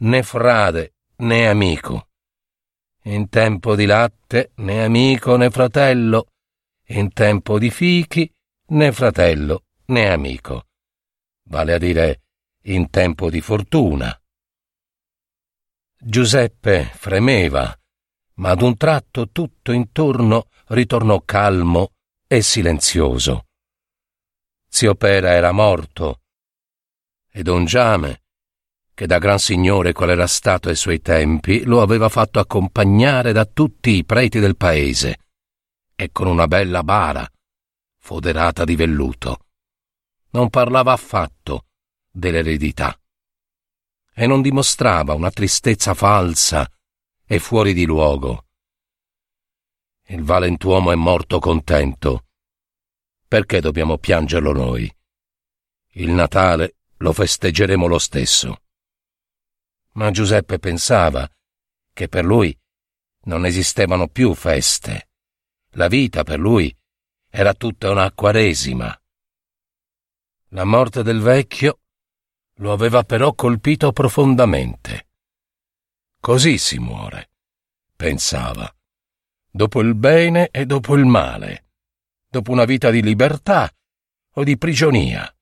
né 0.00 0.22
frate 0.22 0.94
né 1.16 1.48
amico. 1.48 2.08
In 3.04 3.28
tempo 3.28 3.74
di 3.74 3.86
latte 3.86 4.52
né 4.56 4.84
amico 4.84 5.36
né 5.36 5.50
fratello, 5.50 6.26
in 6.88 7.12
tempo 7.12 7.58
di 7.58 7.70
fichi 7.70 8.30
né 8.68 8.92
fratello 8.92 9.64
né 9.86 10.10
amico. 10.10 10.66
Vale 11.44 11.74
a 11.74 11.78
dire 11.78 12.22
in 12.64 12.90
tempo 12.90 13.30
di 13.30 13.40
fortuna. 13.40 14.14
Giuseppe 16.02 16.84
fremeva 16.94 17.74
ma 18.40 18.50
ad 18.50 18.62
un 18.62 18.76
tratto 18.76 19.28
tutto 19.30 19.72
intorno 19.72 20.48
ritornò 20.68 21.20
calmo 21.20 21.92
e 22.26 22.42
silenzioso. 22.42 23.46
Zio 24.66 24.94
Pera 24.94 25.32
era 25.32 25.52
morto 25.52 26.22
e 27.30 27.42
Don 27.42 27.64
Giame, 27.64 28.22
che 29.00 29.06
da 29.06 29.16
gran 29.16 29.38
signore 29.38 29.94
qual 29.94 30.10
era 30.10 30.26
stato 30.26 30.68
ai 30.68 30.76
suoi 30.76 31.00
tempi, 31.00 31.62
lo 31.64 31.80
aveva 31.80 32.10
fatto 32.10 32.38
accompagnare 32.38 33.32
da 33.32 33.46
tutti 33.46 33.92
i 33.92 34.04
preti 34.04 34.40
del 34.40 34.58
paese 34.58 35.20
e 35.94 36.10
con 36.12 36.26
una 36.26 36.46
bella 36.46 36.82
bara, 36.82 37.26
foderata 37.96 38.62
di 38.66 38.76
velluto. 38.76 39.46
Non 40.32 40.50
parlava 40.50 40.92
affatto 40.92 41.68
dell'eredità 42.10 42.94
e 44.12 44.26
non 44.26 44.42
dimostrava 44.42 45.14
una 45.14 45.30
tristezza 45.30 45.94
falsa 45.94 46.70
e 47.24 47.38
fuori 47.38 47.72
di 47.72 47.86
luogo. 47.86 48.48
Il 50.08 50.22
valentuomo 50.24 50.92
è 50.92 50.94
morto 50.94 51.38
contento. 51.38 52.26
Perché 53.26 53.62
dobbiamo 53.62 53.96
piangerlo 53.96 54.52
noi? 54.52 54.94
Il 55.92 56.10
Natale 56.10 56.74
lo 56.98 57.14
festeggeremo 57.14 57.86
lo 57.86 57.98
stesso. 57.98 58.60
Ma 59.92 60.10
Giuseppe 60.10 60.58
pensava 60.58 61.28
che 61.92 62.08
per 62.08 62.24
lui 62.24 62.56
non 63.24 63.44
esistevano 63.44 64.08
più 64.08 64.34
feste. 64.34 65.10
La 65.74 65.88
vita 65.88 66.22
per 66.22 66.38
lui 66.38 66.74
era 67.28 67.54
tutta 67.54 67.90
una 67.90 68.10
quaresima. 68.12 68.96
La 70.48 70.64
morte 70.64 71.02
del 71.02 71.20
vecchio 71.20 71.80
lo 72.54 72.72
aveva 72.72 73.04
però 73.04 73.34
colpito 73.34 73.92
profondamente. 73.92 75.08
Così 76.20 76.58
si 76.58 76.78
muore, 76.78 77.30
pensava, 77.96 78.72
dopo 79.50 79.80
il 79.80 79.94
bene 79.94 80.48
e 80.50 80.66
dopo 80.66 80.96
il 80.96 81.06
male, 81.06 81.68
dopo 82.26 82.50
una 82.50 82.64
vita 82.64 82.90
di 82.90 83.02
libertà 83.02 83.72
o 84.34 84.44
di 84.44 84.58
prigionia. 84.58 85.34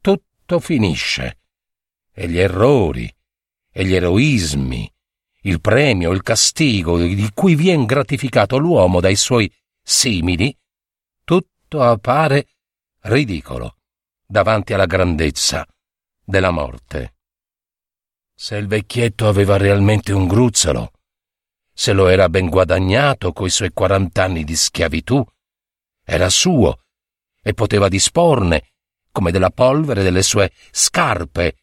Tutto 0.00 0.60
finisce, 0.60 1.40
e 2.12 2.28
gli 2.28 2.38
errori, 2.38 3.10
e 3.72 3.84
gli 3.84 3.94
eroismi, 3.94 4.90
il 5.42 5.60
premio, 5.60 6.12
il 6.12 6.22
castigo 6.22 6.98
di 6.98 7.30
cui 7.32 7.54
viene 7.54 7.86
gratificato 7.86 8.58
l'uomo 8.58 9.00
dai 9.00 9.16
suoi 9.16 9.52
simili, 9.82 10.56
tutto 11.24 11.82
appare 11.82 12.46
ridicolo 13.00 13.78
davanti 14.26 14.74
alla 14.74 14.86
grandezza 14.86 15.66
della 16.22 16.50
morte. 16.50 17.14
Se 18.34 18.56
il 18.56 18.66
vecchietto 18.66 19.26
aveva 19.26 19.56
realmente 19.56 20.12
un 20.12 20.26
gruzzolo, 20.26 20.92
se 21.72 21.92
lo 21.92 22.08
era 22.08 22.28
ben 22.28 22.48
guadagnato 22.48 23.32
coi 23.32 23.50
suoi 23.50 23.72
quarant'anni 23.72 24.44
di 24.44 24.54
schiavitù, 24.54 25.24
era 26.04 26.28
suo 26.28 26.82
e 27.42 27.54
poteva 27.54 27.88
disporne, 27.88 28.72
come 29.10 29.30
della 29.30 29.50
polvere, 29.50 30.02
delle 30.02 30.22
sue 30.22 30.52
scarpe. 30.70 31.56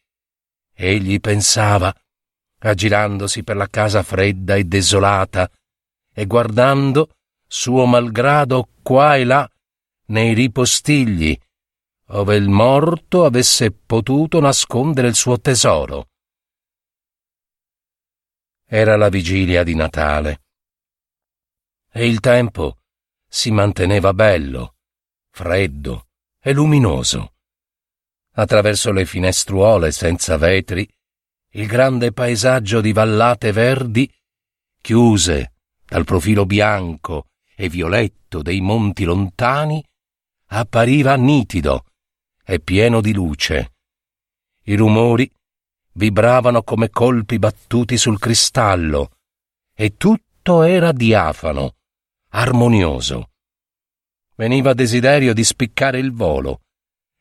Egli 0.82 1.20
pensava, 1.20 1.94
aggirandosi 2.60 3.44
per 3.44 3.56
la 3.56 3.68
casa 3.68 4.02
fredda 4.02 4.54
e 4.54 4.64
desolata, 4.64 5.50
e 6.10 6.24
guardando, 6.24 7.16
suo 7.46 7.84
malgrado, 7.84 8.70
qua 8.82 9.16
e 9.16 9.24
là, 9.24 9.46
nei 10.06 10.32
ripostigli, 10.32 11.38
ove 12.12 12.36
il 12.36 12.48
morto 12.48 13.26
avesse 13.26 13.72
potuto 13.72 14.40
nascondere 14.40 15.08
il 15.08 15.14
suo 15.14 15.38
tesoro. 15.38 16.08
Era 18.64 18.96
la 18.96 19.10
vigilia 19.10 19.62
di 19.62 19.74
Natale. 19.74 20.44
E 21.92 22.06
il 22.06 22.20
tempo 22.20 22.78
si 23.28 23.50
manteneva 23.50 24.14
bello, 24.14 24.76
freddo 25.30 26.06
e 26.40 26.54
luminoso. 26.54 27.34
Attraverso 28.32 28.92
le 28.92 29.04
finestruole 29.04 29.90
senza 29.90 30.36
vetri, 30.36 30.88
il 31.54 31.66
grande 31.66 32.12
paesaggio 32.12 32.80
di 32.80 32.92
vallate 32.92 33.50
verdi, 33.50 34.08
chiuse 34.80 35.54
dal 35.84 36.04
profilo 36.04 36.46
bianco 36.46 37.30
e 37.56 37.68
violetto 37.68 38.40
dei 38.40 38.60
monti 38.60 39.04
lontani, 39.04 39.84
appariva 40.46 41.16
nitido 41.16 41.86
e 42.44 42.60
pieno 42.60 43.00
di 43.00 43.12
luce. 43.12 43.72
I 44.62 44.76
rumori 44.76 45.30
vibravano 45.94 46.62
come 46.62 46.88
colpi 46.90 47.38
battuti 47.40 47.96
sul 47.96 48.20
cristallo, 48.20 49.10
e 49.74 49.96
tutto 49.96 50.62
era 50.62 50.92
diafano, 50.92 51.74
armonioso. 52.28 53.30
Veniva 54.36 54.72
desiderio 54.72 55.34
di 55.34 55.42
spiccare 55.42 55.98
il 55.98 56.12
volo 56.12 56.62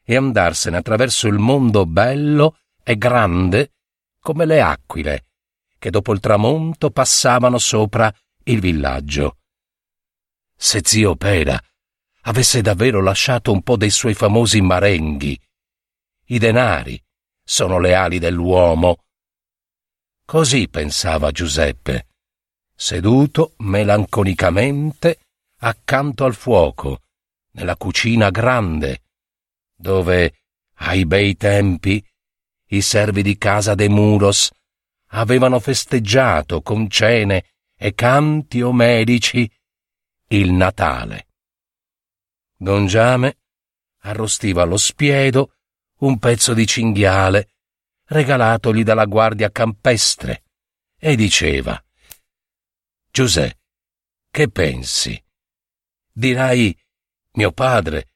e 0.10 0.16
andarsene 0.16 0.78
attraverso 0.78 1.28
il 1.28 1.38
mondo 1.38 1.86
bello 1.86 2.58
e 2.82 2.98
grande 2.98 3.74
come 4.20 4.46
le 4.46 4.60
aquile 4.60 5.26
che 5.78 5.92
dopo 5.92 6.14
il 6.14 6.20
tramonto 6.20 6.90
passavano 6.90 7.60
sopra 7.60 8.12
il 8.46 8.60
villaggio. 8.60 9.38
Se 10.56 10.82
zio 10.84 11.16
Pera 11.16 11.62
avesse 12.22 12.64
davvero 12.64 13.04
lasciato 13.04 13.52
un 13.52 13.62
po' 13.62 13.78
dei 13.78 13.92
suoi 13.92 14.16
famosi 14.16 14.62
marenghi, 14.62 15.40
i 16.26 16.40
denari, 16.40 17.00
sono 17.44 17.78
le 17.78 17.94
ali 17.94 18.18
dell'uomo. 18.18 19.04
Così 20.26 20.68
pensava 20.70 21.30
Giuseppe, 21.30 22.08
seduto 22.74 23.54
melanconicamente 23.58 25.20
accanto 25.60 26.26
al 26.26 26.34
fuoco, 26.34 27.04
nella 27.52 27.76
cucina 27.76 28.32
grande, 28.32 29.04
dove, 29.80 30.34
ai 30.82 31.06
bei 31.06 31.36
tempi, 31.38 32.06
i 32.72 32.82
servi 32.82 33.24
di 33.24 33.38
casa 33.38 33.76
de 33.76 33.88
Muros 33.88 34.52
avevano 35.12 35.60
festeggiato 35.60 36.62
con 36.62 36.90
cene 36.90 37.46
e 37.76 37.94
canti 37.94 38.62
omerici 38.62 39.50
il 40.28 40.52
Natale. 40.52 41.28
Don 42.56 42.88
Giame 42.88 43.38
arrostiva 44.02 44.64
allo 44.64 44.78
spiedo 44.78 45.56
un 46.00 46.20
pezzo 46.20 46.54
di 46.54 46.68
cinghiale 46.68 47.54
regalatogli 48.06 48.84
dalla 48.84 49.06
guardia 49.06 49.50
campestre 49.50 50.44
e 50.98 51.16
diceva 51.16 51.82
Giuseppe, 53.12 53.58
che 54.30 54.50
pensi? 54.50 55.22
Dirai, 56.12 56.78
mio 57.34 57.52
padre 57.52 58.10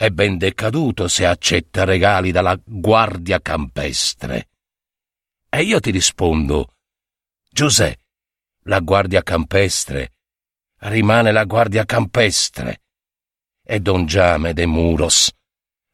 è 0.00 0.08
ben 0.08 0.38
decaduto 0.38 1.08
se 1.08 1.26
accetta 1.26 1.84
regali 1.84 2.32
dalla 2.32 2.58
guardia 2.64 3.38
campestre. 3.38 4.48
E 5.46 5.62
io 5.62 5.78
ti 5.78 5.90
rispondo, 5.90 6.72
Giuseppe, 7.50 8.02
la 8.62 8.80
guardia 8.80 9.22
campestre 9.22 10.12
rimane 10.84 11.32
la 11.32 11.44
guardia 11.44 11.84
campestre 11.84 12.80
e 13.62 13.80
Don 13.80 14.06
Giame 14.06 14.54
de 14.54 14.64
Muros 14.64 15.30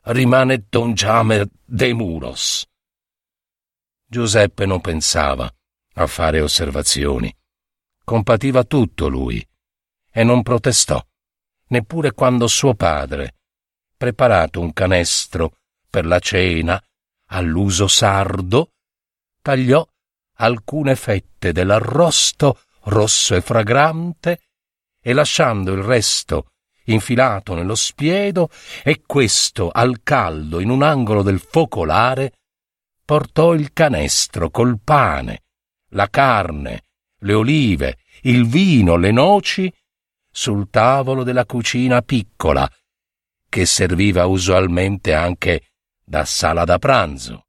rimane 0.03 0.67
Don 0.69 0.93
Jamer 0.93 1.49
de 1.65 1.93
Muros. 1.93 2.65
Giuseppe 4.07 4.67
non 4.67 4.81
pensava 4.81 5.53
a 5.95 6.07
fare 6.07 6.41
osservazioni. 6.41 7.37
Compativa 8.05 8.63
tutto 8.63 9.09
lui 9.09 9.45
e 10.13 10.23
non 10.23 10.45
protestò, 10.45 11.05
neppure 11.71 12.13
quando 12.13 12.47
suo 12.47 12.75
padre, 12.75 13.33
preparato 13.97 14.61
un 14.61 14.73
canestro 14.73 15.59
per 15.89 16.07
la 16.07 16.19
cena 16.19 16.83
all'uso 17.31 17.89
sardo, 17.89 18.73
tagliò 19.41 19.87
alcune 20.39 20.97
fette 20.97 21.53
dell'arrosto 21.53 22.61
rosso 22.85 23.35
e 23.35 23.41
fragrante 23.41 24.41
e 25.01 25.13
lasciando 25.13 25.73
il 25.73 25.83
resto 25.83 26.51
infilato 26.87 27.55
nello 27.55 27.75
spiedo 27.75 28.51
e 28.83 29.03
questo 29.07 29.71
al 29.71 30.01
caldo 30.03 30.61
in 30.61 30.71
un 30.71 30.83
angolo 30.83 31.23
del 31.23 31.41
focolare 31.41 32.33
portò 33.05 33.55
il 33.55 33.73
canestro 33.73 34.51
col 34.51 34.81
pane, 34.83 35.45
la 35.91 36.09
carne, 36.09 36.85
le 37.21 37.35
olive, 37.35 37.99
il 38.23 38.47
vino, 38.47 38.97
le 38.97 39.13
noci 39.13 39.73
sul 40.31 40.69
tavolo 40.71 41.23
della 41.23 41.47
cucina 41.47 42.03
piccola, 42.03 42.69
che 43.57 43.65
serviva 43.65 44.27
usualmente 44.27 45.15
anche 45.15 45.71
da 46.05 46.27
sala 46.27 46.65
da 46.65 46.79
pranzo. 46.79 47.47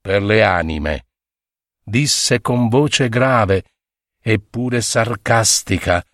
Per 0.00 0.20
le 0.20 0.42
anime, 0.42 1.06
disse 1.80 2.40
con 2.40 2.68
voce 2.68 3.08
grave 3.08 3.76
eppure 4.20 4.80
sarcastica 4.80 6.04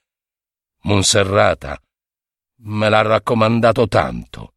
Monserrata 0.83 1.83
me 2.64 2.90
l'ha 2.90 3.01
raccomandato 3.01 3.88
tanto. 3.88 4.57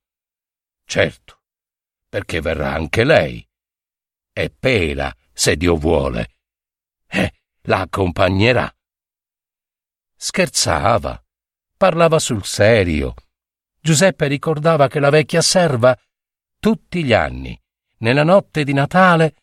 Certo, 0.84 1.44
perché 2.10 2.42
verrà 2.42 2.74
anche 2.74 3.06
lei. 3.06 3.48
E 4.34 4.50
Pera, 4.50 5.16
se 5.32 5.56
Dio 5.56 5.78
vuole. 5.78 6.39
Eh, 7.08 7.32
la 7.62 7.80
accompagnerà. 7.80 8.70
scherzava, 10.18 11.24
parlava 11.78 12.20
sul 12.20 12.44
serio. 12.44 13.13
Giuseppe 13.86 14.28
ricordava 14.28 14.88
che 14.88 15.02
la 15.02 15.10
vecchia 15.10 15.41
serva 15.41 15.93
tutti 16.58 17.04
gli 17.04 17.12
anni, 17.12 17.60
nella 17.98 18.24
notte 18.24 18.63
di 18.63 18.72
Natale, 18.72 19.36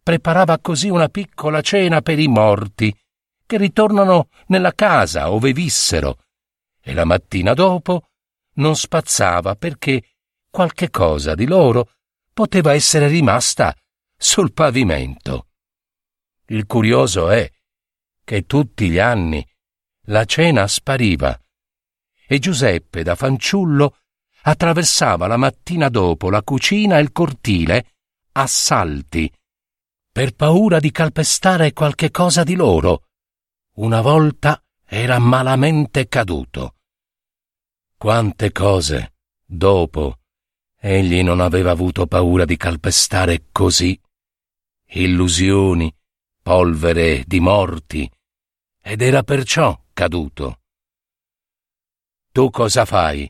preparava 0.00 0.60
così 0.60 0.88
una 0.88 1.08
piccola 1.08 1.60
cena 1.62 2.00
per 2.00 2.20
i 2.20 2.28
morti, 2.28 2.96
che 3.44 3.56
ritornano 3.56 4.28
nella 4.46 4.72
casa 4.72 5.32
ove 5.32 5.52
vissero, 5.52 6.18
e 6.80 6.94
la 6.94 7.04
mattina 7.04 7.54
dopo 7.54 8.10
non 8.54 8.76
spazzava 8.76 9.56
perché 9.56 10.14
qualche 10.48 10.90
cosa 10.90 11.34
di 11.34 11.46
loro 11.46 11.94
poteva 12.32 12.74
essere 12.74 13.08
rimasta 13.08 13.74
sul 14.16 14.52
pavimento. 14.52 15.48
Il 16.46 16.66
curioso 16.66 17.30
è 17.30 17.50
che 18.22 18.46
tutti 18.46 18.90
gli 18.90 19.00
anni 19.00 19.44
la 20.02 20.24
cena 20.24 20.68
spariva 20.68 21.36
e 22.30 22.38
Giuseppe 22.38 23.02
da 23.02 23.14
fanciullo 23.14 23.96
attraversava 24.42 25.26
la 25.26 25.38
mattina 25.38 25.88
dopo 25.88 26.28
la 26.28 26.42
cucina 26.42 26.98
e 26.98 27.00
il 27.00 27.10
cortile 27.10 27.94
a 28.32 28.46
salti 28.46 29.32
per 30.12 30.34
paura 30.34 30.78
di 30.78 30.90
calpestare 30.90 31.72
qualche 31.72 32.10
cosa 32.10 32.44
di 32.44 32.54
loro. 32.54 33.04
Una 33.76 34.02
volta 34.02 34.62
era 34.84 35.18
malamente 35.18 36.08
caduto. 36.08 36.74
Quante 37.96 38.52
cose, 38.52 39.14
dopo, 39.44 40.18
egli 40.78 41.22
non 41.22 41.40
aveva 41.40 41.70
avuto 41.70 42.06
paura 42.06 42.44
di 42.44 42.56
calpestare 42.56 43.46
così. 43.52 43.98
Illusioni, 44.90 45.94
polvere 46.42 47.24
di 47.26 47.40
morti, 47.40 48.10
ed 48.82 49.02
era 49.02 49.22
perciò 49.22 49.80
caduto. 49.92 50.60
Tu 52.38 52.50
cosa 52.50 52.84
fai? 52.84 53.28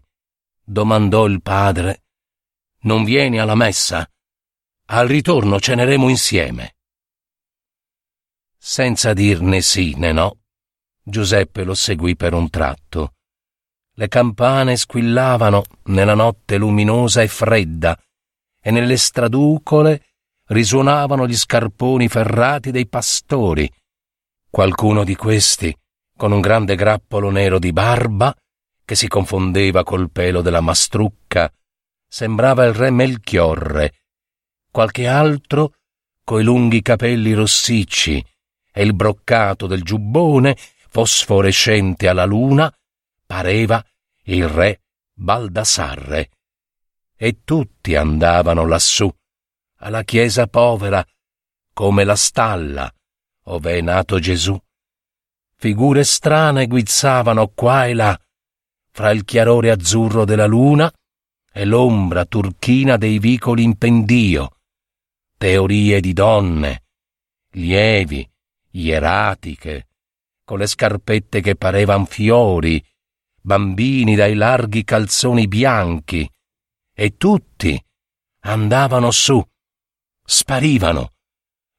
domandò 0.63 1.25
il 1.25 1.41
padre. 1.41 2.03
Non 2.81 3.05
vieni 3.05 3.41
alla 3.41 3.55
messa? 3.55 4.07
Al 4.89 5.09
ritorno 5.09 5.59
ceneremo 5.59 6.11
insieme. 6.11 6.77
Senza 8.59 9.15
dirne 9.15 9.63
sì 9.63 9.95
né 9.97 10.13
no, 10.13 10.41
Giuseppe 11.03 11.65
lo 11.65 11.73
seguì 11.73 12.17
per 12.17 12.35
un 12.35 12.51
tratto. 12.51 13.15
Le 13.95 14.09
campane 14.09 14.77
squillavano 14.77 15.63
nella 15.85 16.15
notte 16.15 16.59
luminosa 16.59 17.23
e 17.23 17.29
fredda 17.29 17.99
e 18.61 18.71
nelle 18.71 18.99
straducole 18.99 20.05
risuonavano 20.49 21.27
gli 21.27 21.35
scarponi 21.35 22.09
ferrati 22.09 22.71
dei 22.71 22.87
pastori. 22.87 23.73
Qualcuno 24.51 25.03
di 25.03 25.17
questi, 25.17 25.75
con 26.15 26.31
un 26.31 26.43
grande 26.43 26.75
grappolo 26.75 27.31
nero 27.31 27.59
di 27.59 27.73
barba, 27.73 28.37
che 28.89 28.95
si 28.95 29.07
confondeva 29.07 29.85
col 29.85 30.11
pelo 30.11 30.41
della 30.41 30.63
mastrucca, 30.63 31.53
sembrava 32.09 32.65
il 32.65 32.73
re 32.73 32.89
Melchiorre, 32.89 33.93
qualche 34.71 35.07
altro 35.07 35.75
coi 36.25 36.43
lunghi 36.43 36.81
capelli 36.81 37.35
rossicci 37.35 38.25
e 38.73 38.83
il 38.83 38.95
broccato 38.95 39.67
del 39.67 39.83
giubbone 39.83 40.57
fosforescente 40.89 42.09
alla 42.09 42.25
luna, 42.25 42.75
pareva 43.27 43.85
il 44.23 44.49
re 44.49 44.81
Baldassarre. 45.13 46.31
E 47.15 47.43
tutti 47.45 47.95
andavano 47.95 48.67
lassù, 48.67 49.15
alla 49.81 50.03
chiesa 50.03 50.47
povera, 50.47 51.07
come 51.75 52.05
la 52.05 52.17
stalla, 52.17 52.91
ove 53.45 53.77
è 53.77 53.83
nato 53.83 54.19
Gesù. 54.19 54.59
Figure 55.57 56.05
strane 56.05 56.67
guizzavano 56.67 57.49
qua 57.49 57.85
e 57.85 57.93
là, 57.93 58.19
fra 58.99 59.13
il 59.13 59.25
chiarore 59.25 59.71
azzurro 59.71 60.25
della 60.25 60.47
luna 60.47 60.93
e 61.53 61.65
l'ombra 61.65 62.25
turchina 62.25 62.97
dei 62.97 63.21
vicoli 63.21 63.63
in 63.63 63.77
pendio, 63.77 64.57
teorie 65.37 66.01
di 66.01 66.13
donne, 66.13 66.83
lievi, 67.51 68.29
ieratiche, 68.73 69.87
con 70.45 70.59
le 70.59 70.67
scarpette 70.67 71.41
che 71.41 71.55
parevan 71.55 72.07
fiori, 72.07 72.85
bambini 73.41 74.17
dai 74.17 74.35
larghi 74.35 74.83
calzoni 74.83 75.47
bianchi, 75.47 76.29
e 76.93 77.17
tutti 77.17 77.81
andavano 78.41 79.13
su, 79.13 79.41
sparivano, 80.25 81.13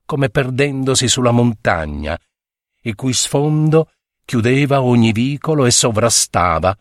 come 0.05 0.29
perdendosi 0.29 1.09
sulla 1.09 1.31
montagna, 1.31 2.17
il 2.83 2.95
cui 2.95 3.11
sfondo 3.11 3.91
chiudeva 4.23 4.81
ogni 4.81 5.11
vicolo 5.11 5.65
e 5.65 5.71
sovrastava 5.71 6.73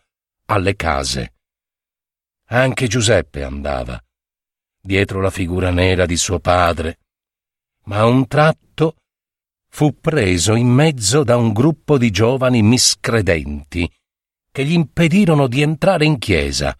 alle 0.49 0.75
case. 0.75 1.33
Anche 2.47 2.87
Giuseppe 2.87 3.43
andava, 3.43 4.01
dietro 4.81 5.21
la 5.21 5.29
figura 5.29 5.69
nera 5.69 6.05
di 6.05 6.17
suo 6.17 6.39
padre, 6.39 6.99
ma 7.83 7.99
a 7.99 8.05
un 8.05 8.27
tratto 8.27 8.95
fu 9.69 9.99
preso 9.99 10.55
in 10.55 10.67
mezzo 10.67 11.23
da 11.23 11.37
un 11.37 11.53
gruppo 11.53 11.97
di 11.97 12.09
giovani 12.09 12.63
miscredenti 12.63 13.89
che 14.51 14.65
gli 14.65 14.73
impedirono 14.73 15.47
di 15.47 15.61
entrare 15.61 16.05
in 16.05 16.17
chiesa 16.17 16.75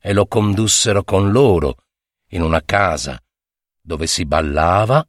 e 0.00 0.12
lo 0.12 0.26
condussero 0.26 1.04
con 1.04 1.30
loro 1.30 1.76
in 2.30 2.42
una 2.42 2.62
casa 2.64 3.20
dove 3.80 4.08
si 4.08 4.26
ballava 4.26 5.06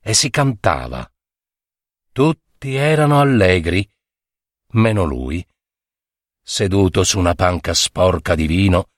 e 0.00 0.12
si 0.12 0.28
cantava. 0.28 1.10
Tutti 2.12 2.74
erano 2.74 3.20
allegri, 3.20 3.88
meno 4.72 5.04
lui. 5.04 5.44
Seduto 6.52 7.02
su 7.02 7.18
una 7.18 7.34
panca 7.34 7.72
sporca 7.72 8.34
di 8.34 8.46
vino, 8.46 8.90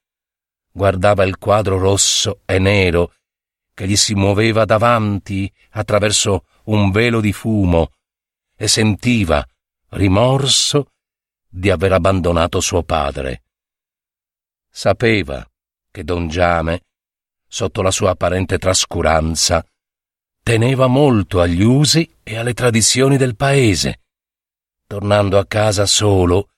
guardava 0.73 1.23
il 1.23 1.39
quadro 1.39 1.79
rosso 1.79 2.41
e 2.47 2.59
nero 2.59 3.15
che 3.73 3.87
gli 3.87 3.95
si 3.95 4.17
muoveva 4.17 4.65
davanti 4.65 5.49
attraverso 5.71 6.47
un 6.65 6.91
velo 6.91 7.21
di 7.21 7.33
fumo 7.33 7.93
e 8.57 8.67
sentiva 8.67 9.47
rimorso 9.91 10.95
di 11.49 11.71
aver 11.71 11.93
abbandonato 11.93 12.59
suo 12.59 12.83
padre. 12.83 13.45
Sapeva 14.69 15.49
che 15.93 16.03
don 16.03 16.27
Giame, 16.27 16.87
sotto 17.47 17.83
la 17.83 17.93
sua 17.93 18.11
apparente 18.11 18.59
trascuranza, 18.59 19.65
teneva 20.43 20.89
molto 20.89 21.41
agli 21.41 21.63
usi 21.63 22.17
e 22.25 22.37
alle 22.37 22.53
tradizioni 22.53 23.17
del 23.17 23.37
paese. 23.37 24.01
Tornando 24.89 25.39
a 25.39 25.47
casa 25.47 25.87
solo, 25.87 26.49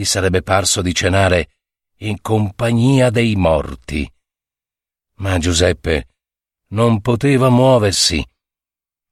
gli 0.00 0.06
sarebbe 0.06 0.40
parso 0.40 0.80
di 0.80 0.94
cenare 0.94 1.50
in 1.98 2.22
compagnia 2.22 3.10
dei 3.10 3.36
morti. 3.36 4.10
Ma 5.16 5.36
Giuseppe 5.36 6.08
non 6.68 7.02
poteva 7.02 7.50
muoversi. 7.50 8.26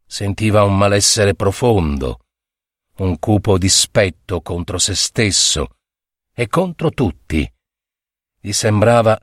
Sentiva 0.06 0.62
un 0.62 0.78
malessere 0.78 1.34
profondo, 1.34 2.20
un 3.00 3.18
cupo 3.18 3.58
dispetto 3.58 4.40
contro 4.40 4.78
se 4.78 4.94
stesso 4.94 5.76
e 6.32 6.46
contro 6.46 6.88
tutti. 6.88 7.46
Gli 8.40 8.52
sembrava 8.52 9.20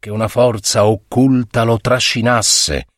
che 0.00 0.10
una 0.10 0.26
forza 0.26 0.86
occulta 0.86 1.62
lo 1.62 1.78
trascinasse, 1.78 2.88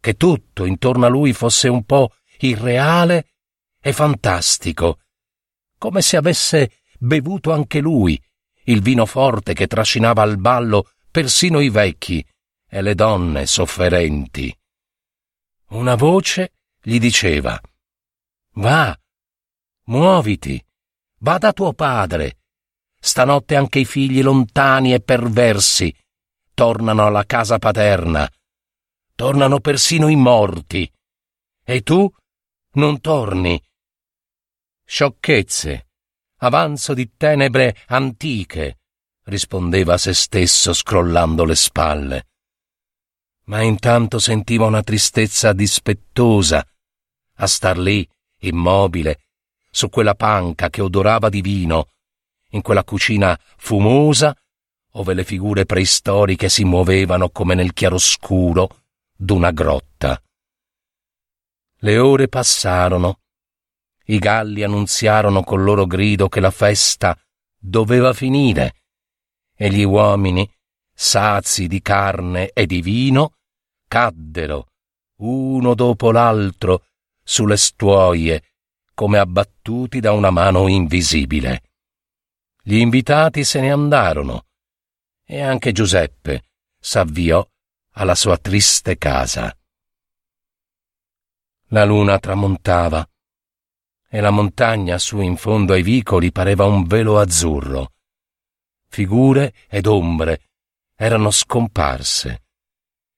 che 0.00 0.14
tutto 0.14 0.64
intorno 0.64 1.04
a 1.04 1.10
lui 1.10 1.34
fosse 1.34 1.68
un 1.68 1.84
po' 1.84 2.14
irreale 2.38 3.34
e 3.82 3.92
fantastico, 3.92 5.00
come 5.76 6.00
se 6.00 6.16
avesse 6.16 6.78
bevuto 7.04 7.52
anche 7.52 7.80
lui 7.80 8.20
il 8.64 8.80
vino 8.80 9.04
forte 9.04 9.52
che 9.52 9.66
trascinava 9.66 10.22
al 10.22 10.38
ballo 10.38 10.90
persino 11.10 11.60
i 11.60 11.68
vecchi 11.68 12.24
e 12.66 12.82
le 12.82 12.94
donne 12.94 13.46
sofferenti. 13.46 14.56
Una 15.68 15.94
voce 15.96 16.54
gli 16.80 16.98
diceva 16.98 17.60
Va, 18.56 18.96
muoviti, 19.84 20.64
va 21.18 21.38
da 21.38 21.52
tuo 21.52 21.72
padre. 21.74 22.38
Stanotte 22.98 23.54
anche 23.54 23.80
i 23.80 23.84
figli 23.84 24.22
lontani 24.22 24.94
e 24.94 25.00
perversi 25.00 25.94
tornano 26.54 27.04
alla 27.04 27.24
casa 27.24 27.58
paterna. 27.58 28.30
Tornano 29.14 29.60
persino 29.60 30.08
i 30.08 30.16
morti. 30.16 30.90
E 31.62 31.82
tu 31.82 32.10
non 32.72 33.00
torni. 33.00 33.62
Sciocchezze, 34.86 35.83
avanzo 36.44 36.94
di 36.94 37.12
tenebre 37.16 37.76
antiche, 37.86 38.78
rispondeva 39.24 39.94
a 39.94 39.98
se 39.98 40.12
stesso 40.12 40.72
scrollando 40.72 41.44
le 41.44 41.54
spalle. 41.54 42.26
Ma 43.44 43.62
intanto 43.62 44.18
sentiva 44.18 44.66
una 44.66 44.82
tristezza 44.82 45.52
dispettosa 45.52 46.66
a 47.36 47.46
star 47.46 47.78
lì, 47.78 48.08
immobile, 48.40 49.20
su 49.70 49.88
quella 49.88 50.14
panca 50.14 50.70
che 50.70 50.80
odorava 50.80 51.28
di 51.28 51.40
vino, 51.40 51.88
in 52.50 52.62
quella 52.62 52.84
cucina 52.84 53.38
fumosa, 53.56 54.36
ove 54.92 55.14
le 55.14 55.24
figure 55.24 55.66
preistoriche 55.66 56.48
si 56.48 56.64
muovevano 56.64 57.30
come 57.30 57.54
nel 57.54 57.72
chiaroscuro 57.72 58.82
d'una 59.16 59.50
grotta. 59.50 60.22
Le 61.78 61.98
ore 61.98 62.28
passarono 62.28 63.20
I 64.06 64.18
galli 64.18 64.62
annunziarono 64.62 65.42
col 65.42 65.62
loro 65.62 65.86
grido 65.86 66.28
che 66.28 66.40
la 66.40 66.50
festa 66.50 67.18
doveva 67.58 68.12
finire 68.12 68.82
e 69.56 69.70
gli 69.70 69.82
uomini, 69.82 70.50
sazi 70.92 71.66
di 71.66 71.80
carne 71.80 72.50
e 72.50 72.66
di 72.66 72.82
vino, 72.82 73.36
caddero, 73.88 74.68
uno 75.18 75.74
dopo 75.74 76.10
l'altro, 76.10 76.84
sulle 77.22 77.56
stuoie, 77.56 78.42
come 78.92 79.18
abbattuti 79.18 80.00
da 80.00 80.12
una 80.12 80.30
mano 80.30 80.68
invisibile. 80.68 81.62
Gli 82.62 82.76
invitati 82.76 83.44
se 83.44 83.60
ne 83.60 83.72
andarono 83.72 84.46
e 85.24 85.40
anche 85.40 85.72
Giuseppe 85.72 86.44
s'avviò 86.78 87.46
alla 87.92 88.14
sua 88.14 88.36
triste 88.36 88.98
casa. 88.98 89.56
La 91.68 91.84
luna 91.84 92.18
tramontava 92.18 93.06
e 94.14 94.20
la 94.20 94.30
montagna 94.30 94.96
su 94.96 95.18
in 95.18 95.36
fondo 95.36 95.72
ai 95.72 95.82
vicoli 95.82 96.30
pareva 96.30 96.66
un 96.66 96.84
velo 96.84 97.18
azzurro. 97.18 97.94
Figure 98.86 99.52
ed 99.68 99.86
ombre 99.86 100.50
erano 100.94 101.32
scomparse. 101.32 102.44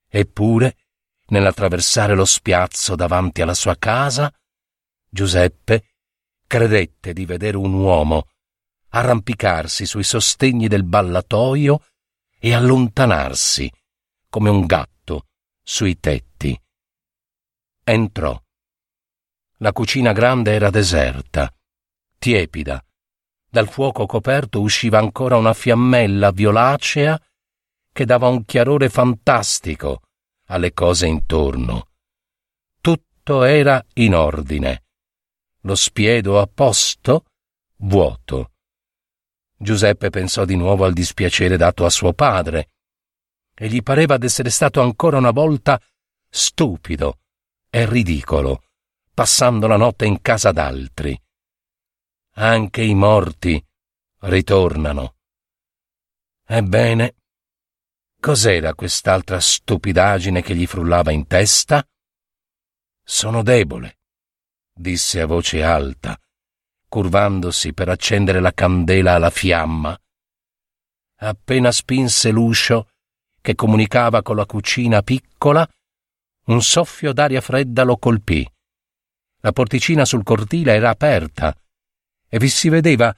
Eppure, 0.08 0.76
nell'attraversare 1.26 2.14
lo 2.14 2.24
spiazzo 2.24 2.94
davanti 2.94 3.42
alla 3.42 3.52
sua 3.52 3.76
casa, 3.76 4.34
Giuseppe 5.06 5.96
credette 6.46 7.12
di 7.12 7.26
vedere 7.26 7.58
un 7.58 7.74
uomo 7.74 8.30
arrampicarsi 8.88 9.84
sui 9.84 10.02
sostegni 10.02 10.66
del 10.66 10.84
ballatoio 10.84 11.84
e 12.38 12.54
allontanarsi 12.54 13.70
come 14.30 14.48
un 14.48 14.64
gatto 14.64 15.26
sui 15.62 16.00
tetti. 16.00 16.58
Entrò. 17.84 18.44
La 19.60 19.72
cucina 19.72 20.12
grande 20.12 20.52
era 20.52 20.68
deserta, 20.68 21.50
tiepida. 22.18 22.84
Dal 23.48 23.68
fuoco 23.68 24.04
coperto 24.04 24.60
usciva 24.60 24.98
ancora 24.98 25.36
una 25.36 25.54
fiammella 25.54 26.30
violacea 26.30 27.18
che 27.90 28.04
dava 28.04 28.28
un 28.28 28.44
chiarore 28.44 28.90
fantastico 28.90 30.02
alle 30.48 30.74
cose 30.74 31.06
intorno. 31.06 31.88
Tutto 32.82 33.44
era 33.44 33.82
in 33.94 34.14
ordine. 34.14 34.84
Lo 35.62 35.74
spiedo 35.74 36.38
a 36.38 36.46
posto, 36.46 37.24
vuoto. 37.76 38.52
Giuseppe 39.56 40.10
pensò 40.10 40.44
di 40.44 40.54
nuovo 40.54 40.84
al 40.84 40.92
dispiacere 40.92 41.56
dato 41.56 41.86
a 41.86 41.90
suo 41.90 42.12
padre 42.12 42.72
e 43.54 43.68
gli 43.68 43.82
pareva 43.82 44.18
d'essere 44.18 44.50
stato 44.50 44.82
ancora 44.82 45.16
una 45.16 45.30
volta 45.30 45.80
stupido 46.28 47.20
e 47.70 47.86
ridicolo, 47.86 48.64
passando 49.16 49.66
la 49.66 49.78
notte 49.78 50.04
in 50.04 50.20
casa 50.20 50.52
d'altri. 50.52 51.18
Anche 52.34 52.82
i 52.82 52.94
morti 52.94 53.64
ritornano. 54.24 55.14
Ebbene, 56.44 57.14
cos'era 58.20 58.74
quest'altra 58.74 59.40
stupidaggine 59.40 60.42
che 60.42 60.54
gli 60.54 60.66
frullava 60.66 61.12
in 61.12 61.26
testa? 61.26 61.82
Sono 63.02 63.42
debole, 63.42 64.00
disse 64.70 65.22
a 65.22 65.26
voce 65.26 65.62
alta, 65.62 66.20
curvandosi 66.86 67.72
per 67.72 67.88
accendere 67.88 68.40
la 68.40 68.52
candela 68.52 69.14
alla 69.14 69.30
fiamma. 69.30 69.98
Appena 71.20 71.72
spinse 71.72 72.30
l'uscio 72.30 72.90
che 73.40 73.54
comunicava 73.54 74.20
con 74.20 74.36
la 74.36 74.44
cucina 74.44 75.00
piccola, 75.00 75.66
un 76.48 76.60
soffio 76.60 77.14
d'aria 77.14 77.40
fredda 77.40 77.82
lo 77.82 77.96
colpì. 77.96 78.46
La 79.46 79.52
porticina 79.52 80.04
sul 80.04 80.24
cortile 80.24 80.74
era 80.74 80.90
aperta 80.90 81.56
e 82.28 82.38
vi 82.38 82.48
si 82.48 82.68
vedeva 82.68 83.16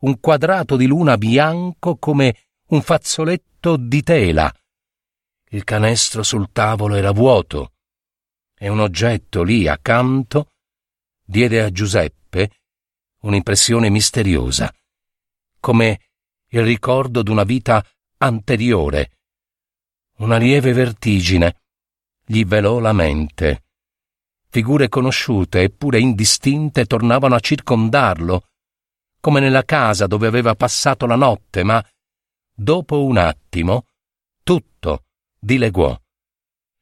un 0.00 0.18
quadrato 0.20 0.74
di 0.74 0.86
luna 0.86 1.18
bianco 1.18 1.96
come 1.96 2.46
un 2.68 2.80
fazzoletto 2.80 3.76
di 3.76 4.02
tela. 4.02 4.50
Il 5.50 5.64
canestro 5.64 6.22
sul 6.22 6.50
tavolo 6.50 6.94
era 6.94 7.10
vuoto 7.10 7.74
e 8.56 8.70
un 8.70 8.80
oggetto 8.80 9.42
lì 9.42 9.68
accanto 9.68 10.52
diede 11.22 11.60
a 11.60 11.70
Giuseppe 11.70 12.52
un'impressione 13.20 13.90
misteriosa, 13.90 14.74
come 15.60 16.00
il 16.52 16.62
ricordo 16.62 17.22
d'una 17.22 17.44
vita 17.44 17.86
anteriore. 18.16 19.18
Una 20.20 20.38
lieve 20.38 20.72
vertigine 20.72 21.60
gli 22.24 22.46
velò 22.46 22.78
la 22.78 22.94
mente. 22.94 23.65
Figure 24.56 24.88
conosciute 24.88 25.60
eppure 25.60 26.00
indistinte 26.00 26.86
tornavano 26.86 27.34
a 27.34 27.40
circondarlo, 27.40 28.46
come 29.20 29.38
nella 29.38 29.64
casa 29.64 30.06
dove 30.06 30.26
aveva 30.26 30.54
passato 30.54 31.04
la 31.04 31.14
notte, 31.14 31.62
ma 31.62 31.86
dopo 32.54 33.04
un 33.04 33.18
attimo 33.18 33.84
tutto 34.42 35.04
dileguò. 35.38 35.94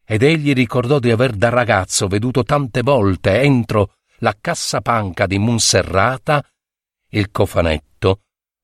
Ed 0.04 0.22
egli 0.22 0.52
ricordò 0.52 1.00
di 1.00 1.10
aver 1.10 1.32
da 1.32 1.48
ragazzo 1.48 2.06
veduto 2.06 2.44
tante 2.44 2.82
volte 2.82 3.40
entro 3.40 3.94
la 4.18 4.36
cassapanca 4.40 5.26
di 5.26 5.38
Monserrata, 5.38 6.48
il 7.08 7.32
cofanetto 7.32 8.20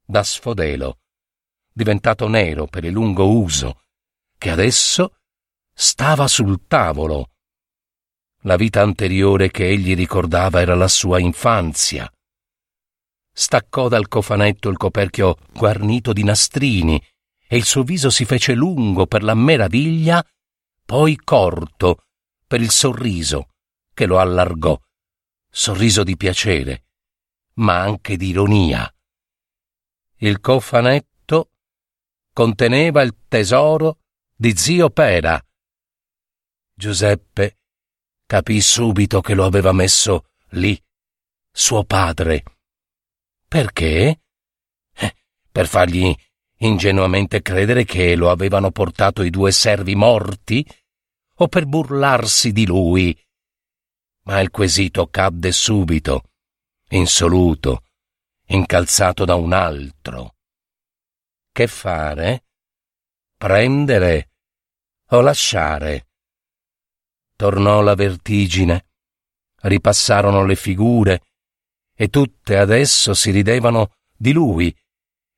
da 0.06 0.22
sfodelo, 0.22 0.98
diventato 1.72 2.28
nero 2.28 2.68
per 2.68 2.84
il 2.84 2.92
lungo 2.92 3.28
uso, 3.28 3.80
che 4.38 4.50
adesso 4.50 5.16
stava 5.74 6.28
sul 6.28 6.64
tavolo. 6.68 7.30
La 8.44 8.56
vita 8.56 8.80
anteriore 8.80 9.50
che 9.50 9.68
egli 9.68 9.94
ricordava 9.94 10.60
era 10.60 10.74
la 10.74 10.88
sua 10.88 11.18
infanzia. 11.18 12.10
Staccò 13.32 13.88
dal 13.88 14.08
cofanetto 14.08 14.70
il 14.70 14.78
coperchio 14.78 15.36
guarnito 15.52 16.12
di 16.12 16.24
nastrini 16.24 17.02
e 17.46 17.56
il 17.56 17.64
suo 17.64 17.82
viso 17.82 18.08
si 18.08 18.24
fece 18.24 18.54
lungo 18.54 19.06
per 19.06 19.22
la 19.22 19.34
meraviglia, 19.34 20.24
poi 20.84 21.16
corto 21.16 22.04
per 22.46 22.60
il 22.60 22.70
sorriso 22.70 23.50
che 23.92 24.06
lo 24.06 24.18
allargò 24.18 24.78
sorriso 25.50 26.04
di 26.04 26.16
piacere, 26.16 26.84
ma 27.54 27.80
anche 27.80 28.16
di 28.16 28.28
ironia. 28.28 28.90
Il 30.18 30.40
cofanetto 30.40 31.50
conteneva 32.32 33.02
il 33.02 33.14
tesoro 33.28 33.98
di 34.34 34.56
zio 34.56 34.90
Pera. 34.90 35.44
Giuseppe 36.72 37.59
capì 38.30 38.60
subito 38.60 39.20
che 39.20 39.34
lo 39.34 39.44
aveva 39.44 39.72
messo 39.72 40.28
lì, 40.50 40.80
suo 41.50 41.82
padre. 41.82 42.44
Perché? 43.48 44.20
Eh, 44.94 45.14
per 45.50 45.66
fargli 45.66 46.14
ingenuamente 46.58 47.42
credere 47.42 47.84
che 47.84 48.14
lo 48.14 48.30
avevano 48.30 48.70
portato 48.70 49.24
i 49.24 49.30
due 49.30 49.50
servi 49.50 49.96
morti? 49.96 50.64
O 51.38 51.48
per 51.48 51.66
burlarsi 51.66 52.52
di 52.52 52.66
lui? 52.66 53.20
ma 54.26 54.38
il 54.38 54.50
quesito 54.50 55.08
cadde 55.08 55.50
subito, 55.50 56.30
insoluto, 56.90 57.82
incalzato 58.46 59.24
da 59.24 59.34
un 59.34 59.52
altro. 59.52 60.36
Che 61.50 61.66
fare? 61.66 62.44
Prendere 63.36 64.30
o 65.08 65.20
lasciare? 65.20 66.09
Tornò 67.40 67.80
la 67.80 67.94
vertigine, 67.94 68.84
ripassarono 69.62 70.44
le 70.44 70.56
figure 70.56 71.22
e 71.96 72.08
tutte 72.08 72.58
adesso 72.58 73.14
si 73.14 73.30
ridevano 73.30 73.94
di 74.14 74.32
lui 74.32 74.76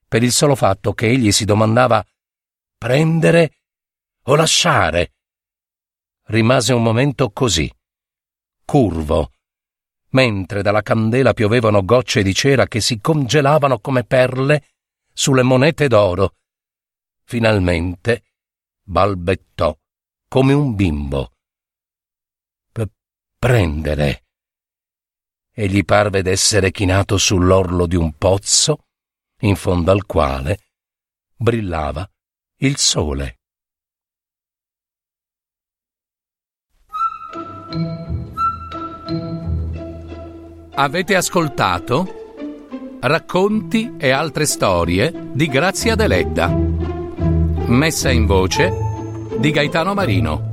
per 0.05 0.21
il 0.21 0.33
solo 0.33 0.55
fatto 0.55 0.91
che 0.93 1.07
egli 1.07 1.31
si 1.31 1.45
domandava 1.45 2.05
prendere 2.77 3.61
o 4.23 4.35
lasciare. 4.35 5.13
Rimase 6.23 6.73
un 6.73 6.83
momento 6.83 7.31
così 7.31 7.73
curvo, 8.65 9.31
mentre 10.09 10.61
dalla 10.61 10.81
candela 10.81 11.31
piovevano 11.31 11.85
gocce 11.85 12.21
di 12.21 12.33
cera 12.33 12.67
che 12.67 12.81
si 12.81 12.99
congelavano 12.99 13.79
come 13.79 14.03
perle 14.03 14.71
sulle 15.13 15.43
monete 15.43 15.87
d'oro. 15.87 16.35
Finalmente 17.23 18.23
balbettò 18.83 19.73
come 20.27 20.51
un 20.51 20.75
bimbo. 20.75 21.32
Prendere. 23.43 24.23
E 25.53 25.67
gli 25.67 25.83
parve 25.83 26.21
d'essere 26.21 26.71
chinato 26.71 27.17
sull'orlo 27.17 27.87
di 27.87 27.97
un 27.97 28.13
pozzo, 28.13 28.85
in 29.41 29.57
fondo 29.57 29.91
al 29.91 30.05
quale 30.05 30.59
brillava 31.35 32.09
il 32.59 32.77
sole. 32.77 33.39
Avete 40.75 41.15
ascoltato 41.17 42.97
Racconti 43.01 43.95
e 43.97 44.11
altre 44.11 44.45
storie 44.45 45.31
di 45.33 45.47
Grazia 45.47 45.95
Deledda. 45.95 46.47
Messa 46.47 48.09
in 48.09 48.25
voce 48.25 48.71
di 49.37 49.51
Gaetano 49.51 49.93
Marino. 49.93 50.52